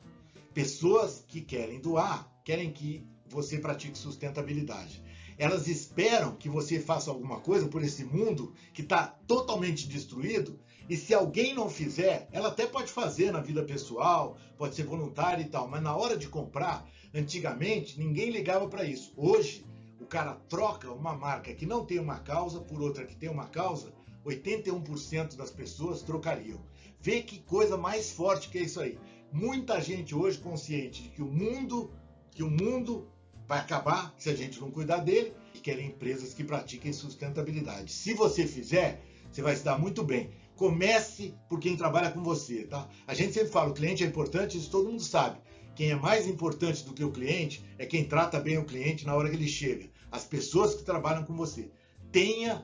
Pessoas 0.54 1.24
que 1.28 1.42
querem 1.42 1.80
doar 1.80 2.32
querem 2.48 2.72
que 2.72 3.06
você 3.26 3.58
pratique 3.58 3.98
sustentabilidade. 3.98 5.04
Elas 5.38 5.68
esperam 5.68 6.34
que 6.34 6.48
você 6.48 6.80
faça 6.80 7.12
alguma 7.12 7.42
coisa 7.42 7.68
por 7.68 7.84
esse 7.84 8.06
mundo 8.06 8.54
que 8.74 8.84
está 8.84 9.06
totalmente 9.28 9.86
destruído. 9.86 10.58
E 10.88 10.96
se 10.96 11.14
alguém 11.14 11.54
não 11.54 11.70
fizer, 11.70 12.30
ela 12.32 12.48
até 12.48 12.66
pode 12.66 12.90
fazer 12.90 13.34
na 13.34 13.42
vida 13.42 13.66
pessoal, 13.66 14.38
pode 14.58 14.76
ser 14.76 14.86
voluntária 14.86 15.44
e 15.44 15.50
tal, 15.50 15.68
mas 15.68 15.84
na 15.84 15.94
hora 15.94 16.16
de 16.16 16.30
comprar, 16.30 16.90
antigamente 17.14 18.00
ninguém 18.00 18.30
ligava 18.30 18.66
para 18.70 18.86
isso. 18.86 19.12
Hoje, 19.18 19.66
o 20.00 20.06
cara 20.06 20.36
troca 20.48 20.90
uma 20.90 21.18
marca 21.18 21.54
que 21.54 21.66
não 21.66 21.86
tem 21.86 22.00
uma 22.00 22.20
causa 22.20 22.62
por 22.62 22.82
outra 22.82 23.06
que 23.06 23.18
tem 23.18 23.28
uma 23.28 23.48
causa, 23.48 23.94
81% 24.26 25.36
das 25.36 25.52
pessoas 25.52 26.02
trocariam. 26.02 26.62
Vê 27.02 27.22
que 27.22 27.40
coisa 27.40 27.76
mais 27.76 28.14
forte 28.14 28.48
que 28.48 28.58
é 28.58 28.62
isso 28.62 28.80
aí 28.80 28.98
muita 29.32 29.82
gente 29.82 30.16
hoje 30.16 30.38
consciente 30.38 31.04
de 31.04 31.10
que 31.10 31.22
o 31.22 31.28
mundo, 31.28 31.92
que 32.38 32.44
o 32.44 32.52
mundo 32.52 33.08
vai 33.48 33.58
acabar 33.58 34.14
se 34.16 34.30
a 34.30 34.36
gente 34.36 34.62
não 34.62 34.70
cuidar 34.70 34.98
dele 34.98 35.34
e 35.56 35.60
querem 35.60 35.88
empresas 35.88 36.36
que 36.36 36.44
pratiquem 36.44 36.94
sustentabilidade. 36.94 37.92
Se 37.92 38.14
você 38.14 38.46
fizer, 38.46 39.04
você 39.32 39.42
vai 39.42 39.56
se 39.56 39.64
dar 39.64 39.80
muito 39.80 40.04
bem. 40.04 40.30
Comece 40.56 41.34
por 41.50 41.60
quem 41.60 41.76
trabalha 41.76 42.12
com 42.12 42.22
você, 42.22 42.66
tá? 42.66 42.88
A 43.08 43.16
gente 43.16 43.34
sempre 43.34 43.50
fala, 43.50 43.72
o 43.72 43.74
cliente 43.74 44.04
é 44.04 44.08
importante, 44.08 44.56
isso 44.56 44.70
todo 44.70 44.88
mundo 44.88 45.02
sabe. 45.02 45.40
Quem 45.76 45.90
é 45.90 45.96
mais 45.96 46.28
importante 46.28 46.86
do 46.86 46.94
que 46.94 47.04
o 47.04 47.12
cliente 47.12 47.66
é 47.80 47.88
quem 47.88 48.06
trata 48.06 48.40
bem 48.40 48.60
o 48.60 48.66
cliente 48.66 49.04
na 49.04 49.16
hora 49.16 49.32
que 49.32 49.36
ele 49.36 49.48
chega. 49.48 49.90
As 50.12 50.24
pessoas 50.24 50.76
que 50.76 50.84
trabalham 50.84 51.24
com 51.24 51.36
você. 51.36 51.72
Tenha 52.12 52.64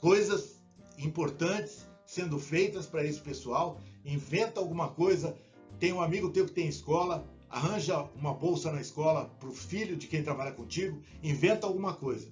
coisas 0.00 0.60
importantes 0.98 1.86
sendo 2.04 2.40
feitas 2.40 2.86
para 2.86 3.04
esse 3.04 3.20
pessoal, 3.20 3.80
inventa 4.04 4.58
alguma 4.58 4.88
coisa 4.88 5.38
tem 5.82 5.92
um 5.92 6.00
amigo 6.00 6.30
teu 6.30 6.46
que 6.46 6.52
tem 6.52 6.68
escola, 6.68 7.26
arranja 7.52 8.02
uma 8.16 8.32
bolsa 8.32 8.72
na 8.72 8.80
escola 8.80 9.26
para 9.38 9.48
o 9.48 9.54
filho 9.54 9.94
de 9.94 10.06
quem 10.06 10.22
trabalha 10.22 10.52
contigo, 10.52 11.02
inventa 11.22 11.66
alguma 11.66 11.92
coisa. 11.92 12.26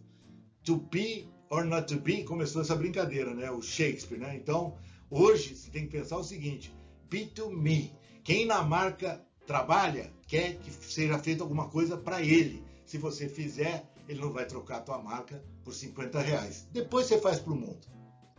To 0.64 0.76
be 0.76 1.28
or 1.50 1.64
not 1.64 1.86
to 1.92 2.00
be 2.00 2.24
começou 2.24 2.62
essa 2.62 2.74
brincadeira, 2.74 3.34
né? 3.34 3.50
O 3.50 3.60
Shakespeare, 3.60 4.18
né? 4.18 4.34
Então, 4.34 4.76
hoje 5.10 5.54
você 5.54 5.70
tem 5.70 5.86
que 5.86 5.98
pensar 5.98 6.16
o 6.16 6.24
seguinte: 6.24 6.74
be 7.10 7.26
to 7.26 7.50
me. 7.50 7.92
Quem 8.24 8.46
na 8.46 8.62
marca 8.62 9.22
trabalha 9.46 10.10
quer 10.26 10.56
que 10.56 10.70
seja 10.70 11.18
feita 11.18 11.42
alguma 11.42 11.68
coisa 11.68 11.96
para 11.98 12.22
ele. 12.22 12.64
Se 12.86 12.96
você 12.96 13.28
fizer, 13.28 13.84
ele 14.08 14.20
não 14.20 14.32
vai 14.32 14.46
trocar 14.46 14.78
a 14.78 14.80
tua 14.80 14.98
marca 15.02 15.44
por 15.62 15.74
50 15.74 16.18
reais. 16.20 16.66
Depois 16.72 17.06
você 17.06 17.20
faz 17.20 17.38
para 17.38 17.52
o 17.52 17.56
mundo 17.56 17.86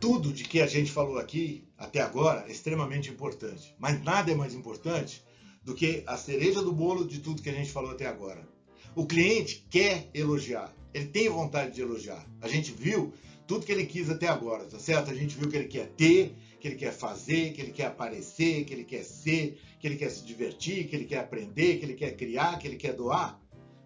tudo 0.02 0.32
de 0.32 0.42
que 0.42 0.60
a 0.60 0.66
gente 0.66 0.90
falou 0.90 1.16
aqui 1.16 1.64
até 1.78 2.00
agora 2.00 2.44
é 2.48 2.50
extremamente 2.50 3.08
importante, 3.08 3.72
mas 3.78 4.02
nada 4.02 4.32
é 4.32 4.34
mais 4.34 4.52
importante 4.52 5.24
do 5.64 5.74
que 5.74 6.02
a 6.06 6.16
cereja 6.16 6.62
do 6.62 6.72
bolo 6.72 7.06
de 7.06 7.20
tudo 7.20 7.42
que 7.42 7.50
a 7.50 7.54
gente 7.54 7.70
falou 7.70 7.90
até 7.90 8.06
agora. 8.06 8.46
O 8.94 9.06
cliente 9.06 9.66
quer 9.70 10.08
elogiar, 10.12 10.74
ele 10.92 11.06
tem 11.06 11.28
vontade 11.28 11.74
de 11.74 11.80
elogiar. 11.80 12.26
A 12.40 12.48
gente 12.48 12.72
viu 12.72 13.12
tudo 13.46 13.66
que 13.66 13.72
ele 13.72 13.86
quis 13.86 14.10
até 14.10 14.28
agora, 14.28 14.64
tá 14.64 14.78
certo? 14.78 15.10
A 15.10 15.14
gente 15.14 15.36
viu 15.36 15.48
que 15.48 15.56
ele 15.56 15.68
quer 15.68 15.88
ter, 15.88 16.34
que 16.60 16.68
ele 16.68 16.76
quer 16.76 16.92
fazer, 16.92 17.52
que 17.52 17.60
ele 17.60 17.72
quer 17.72 17.86
aparecer, 17.86 18.64
que 18.64 18.72
ele 18.72 18.84
quer 18.84 19.02
ser, 19.02 19.58
que 19.78 19.86
ele 19.86 19.96
quer 19.96 20.10
se 20.10 20.24
divertir, 20.24 20.86
que 20.86 20.94
ele 20.94 21.04
quer 21.04 21.18
aprender, 21.18 21.78
que 21.78 21.84
ele 21.84 21.94
quer 21.94 22.16
criar, 22.16 22.58
que 22.58 22.68
ele 22.68 22.76
quer 22.76 22.92
doar. 22.92 23.40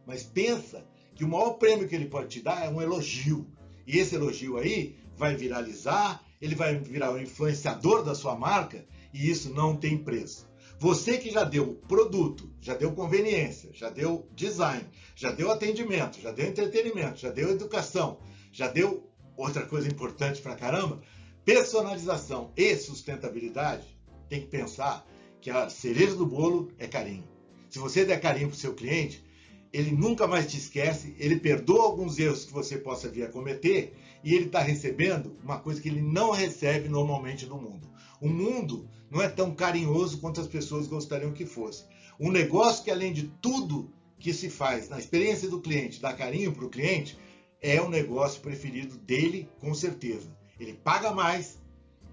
Mas 0.07 0.23
pensa 0.23 0.87
que 1.15 1.25
o 1.25 1.29
maior 1.29 1.55
prêmio 1.55 1.89
que 1.89 1.95
ele 1.95 2.07
pode 2.07 2.29
te 2.29 2.43
dar 2.43 2.65
é 2.65 2.69
um 2.69 2.83
elogio. 2.83 3.47
E 3.87 3.99
esse 3.99 4.15
elogio 4.15 4.59
aí 4.59 4.97
vai 5.17 5.35
viralizar, 5.35 6.23
ele 6.41 6.55
vai 6.55 6.79
virar 6.79 7.13
o 7.13 7.21
influenciador 7.21 8.05
da 8.05 8.15
sua 8.15 8.37
marca 8.37 8.85
e 9.13 9.31
isso 9.31 9.53
não 9.55 9.77
tem 9.77 9.97
preço. 9.97 10.47
Você 10.79 11.17
que 11.17 11.31
já 11.31 11.43
deu 11.43 11.75
produto, 11.89 12.53
já 12.61 12.75
deu 12.75 12.93
conveniência, 12.93 13.71
já 13.73 13.89
deu 13.89 14.29
design, 14.35 14.85
já 15.15 15.33
deu 15.33 15.51
atendimento, 15.51 16.21
já 16.21 16.31
deu 16.31 16.47
entretenimento, 16.47 17.19
já 17.19 17.31
deu 17.31 17.51
educação, 17.51 18.19
já 18.53 18.69
deu 18.69 19.11
outra 19.37 19.65
coisa 19.65 19.89
importante 19.89 20.43
pra 20.43 20.55
caramba, 20.55 21.01
personalização 21.47 22.53
e 22.57 22.77
sustentabilidade, 22.77 23.87
tem 24.29 24.43
que 24.43 24.49
pensar 24.49 25.07
que 25.41 25.51
a 25.51 25.71
cereja 25.71 26.15
do 26.15 26.27
bolo 26.27 26.71
é 26.79 26.87
carinho. 26.87 27.27
Se 27.71 27.79
você 27.79 28.05
der 28.05 28.21
carinho 28.21 28.49
pro 28.49 28.57
seu 28.57 28.75
cliente, 28.75 29.25
ele 29.73 29.93
nunca 29.93 30.27
mais 30.27 30.51
te 30.51 30.57
esquece, 30.59 31.15
ele 31.19 31.39
perdoa 31.39 31.85
alguns 31.85 32.19
erros 32.19 32.45
que 32.45 32.53
você 32.53 32.79
possa 32.79 33.09
vir 33.09 33.25
a 33.25 33.31
cometer 33.31 33.95
e 34.23 34.35
ele 34.35 34.47
está 34.47 34.61
recebendo 34.61 35.37
uma 35.43 35.59
coisa 35.59 35.81
que 35.81 35.89
ele 35.89 36.03
não 36.03 36.31
recebe 36.31 36.89
normalmente 36.89 37.47
no 37.47 37.61
mundo. 37.61 37.89
O 38.21 38.29
mundo 38.29 38.89
não 39.11 39.23
é 39.23 39.29
tão 39.29 39.55
carinhoso 39.55 40.19
quanto 40.19 40.41
as 40.41 40.47
pessoas 40.47 40.87
gostariam 40.87 41.33
que 41.33 41.47
fosse. 41.47 41.85
Um 42.19 42.31
negócio 42.31 42.85
que, 42.85 42.91
além 42.91 43.13
de 43.13 43.25
tudo 43.41 43.91
que 44.19 44.33
se 44.33 44.49
faz 44.49 44.89
na 44.89 44.99
experiência 44.99 45.49
do 45.49 45.61
cliente, 45.61 46.01
dá 46.01 46.13
carinho 46.13 46.53
para 46.53 46.65
o 46.65 46.71
cliente, 46.71 47.19
é 47.61 47.81
o 47.81 47.89
negócio 47.89 48.41
preferido 48.41 48.97
dele, 48.97 49.49
com 49.61 49.75
certeza. 49.75 50.29
Ele 50.59 50.73
paga 50.73 51.13
mais, 51.13 51.59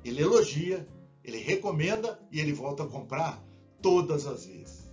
ele 0.03 0.21
elogia, 0.21 0.88
ele 1.23 1.38
recomenda 1.38 2.19
e 2.32 2.39
ele 2.39 2.51
volta 2.51 2.84
a 2.84 2.88
comprar 2.88 3.43
todas 3.82 4.25
as 4.25 4.45
vezes. 4.45 4.84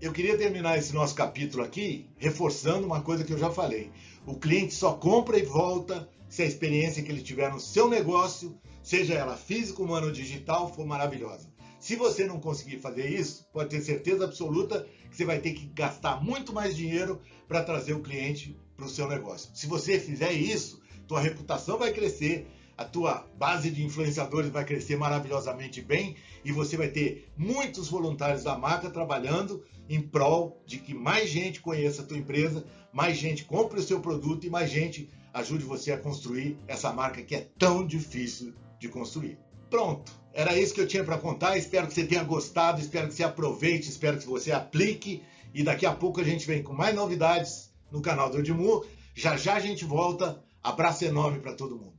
Eu 0.00 0.12
queria 0.12 0.36
terminar 0.36 0.78
esse 0.78 0.94
nosso 0.94 1.14
capítulo 1.14 1.62
aqui 1.62 2.10
reforçando 2.18 2.86
uma 2.86 3.02
coisa 3.02 3.24
que 3.24 3.32
eu 3.32 3.38
já 3.38 3.50
falei. 3.50 3.90
O 4.26 4.34
cliente 4.34 4.74
só 4.74 4.92
compra 4.94 5.38
e 5.38 5.42
volta 5.42 6.08
se 6.28 6.42
a 6.42 6.46
experiência 6.46 7.02
que 7.02 7.10
ele 7.10 7.22
tiver 7.22 7.50
no 7.50 7.60
seu 7.60 7.88
negócio, 7.88 8.58
seja 8.82 9.14
ela 9.14 9.36
física, 9.36 9.82
humana 9.82 10.06
ou 10.06 10.12
digital, 10.12 10.72
for 10.72 10.86
maravilhosa. 10.86 11.48
Se 11.78 11.94
você 11.94 12.26
não 12.26 12.40
conseguir 12.40 12.78
fazer 12.78 13.08
isso, 13.08 13.46
pode 13.52 13.70
ter 13.70 13.80
certeza 13.80 14.24
absoluta 14.24 14.86
que 15.10 15.16
você 15.16 15.24
vai 15.24 15.38
ter 15.38 15.52
que 15.52 15.66
gastar 15.66 16.22
muito 16.22 16.52
mais 16.52 16.76
dinheiro 16.76 17.20
para 17.46 17.62
trazer 17.62 17.92
o 17.92 18.02
cliente 18.02 18.56
para 18.76 18.86
o 18.86 18.88
seu 18.88 19.08
negócio. 19.08 19.50
Se 19.54 19.66
você 19.66 19.98
fizer 19.98 20.32
isso, 20.32 20.82
tua 21.06 21.20
reputação 21.20 21.78
vai 21.78 21.92
crescer, 21.92 22.46
a 22.76 22.84
tua 22.84 23.26
base 23.38 23.70
de 23.70 23.84
influenciadores 23.84 24.50
vai 24.50 24.64
crescer 24.64 24.96
maravilhosamente 24.96 25.80
bem 25.80 26.16
e 26.44 26.52
você 26.52 26.76
vai 26.76 26.88
ter 26.88 27.28
muitos 27.36 27.88
voluntários 27.88 28.44
da 28.44 28.58
marca 28.58 28.90
trabalhando 28.90 29.64
em 29.88 30.00
prol 30.00 30.60
de 30.66 30.78
que 30.78 30.92
mais 30.92 31.30
gente 31.30 31.60
conheça 31.60 32.02
a 32.02 32.04
tua 32.04 32.18
empresa, 32.18 32.64
mais 32.92 33.16
gente 33.16 33.44
compre 33.44 33.78
o 33.78 33.82
seu 33.82 34.00
produto 34.00 34.46
e 34.46 34.50
mais 34.50 34.70
gente 34.70 35.08
ajude 35.36 35.64
você 35.64 35.92
a 35.92 35.98
construir 35.98 36.58
essa 36.66 36.90
marca 36.92 37.22
que 37.22 37.34
é 37.34 37.46
tão 37.58 37.86
difícil 37.86 38.54
de 38.80 38.88
construir. 38.88 39.38
Pronto, 39.68 40.10
era 40.32 40.58
isso 40.58 40.72
que 40.72 40.80
eu 40.80 40.88
tinha 40.88 41.04
para 41.04 41.18
contar. 41.18 41.58
Espero 41.58 41.86
que 41.86 41.92
você 41.92 42.06
tenha 42.06 42.24
gostado, 42.24 42.80
espero 42.80 43.08
que 43.08 43.14
você 43.14 43.22
aproveite, 43.22 43.88
espero 43.88 44.18
que 44.18 44.26
você 44.26 44.50
aplique 44.50 45.22
e 45.52 45.62
daqui 45.62 45.84
a 45.84 45.92
pouco 45.92 46.20
a 46.20 46.24
gente 46.24 46.46
vem 46.46 46.62
com 46.62 46.72
mais 46.72 46.94
novidades 46.94 47.70
no 47.90 48.00
canal 48.00 48.30
do 48.30 48.38
Edmur. 48.38 48.86
Já 49.14 49.36
já 49.36 49.54
a 49.54 49.60
gente 49.60 49.84
volta. 49.84 50.42
Abraço 50.62 51.04
enorme 51.04 51.38
para 51.38 51.52
todo 51.52 51.76
mundo. 51.76 51.95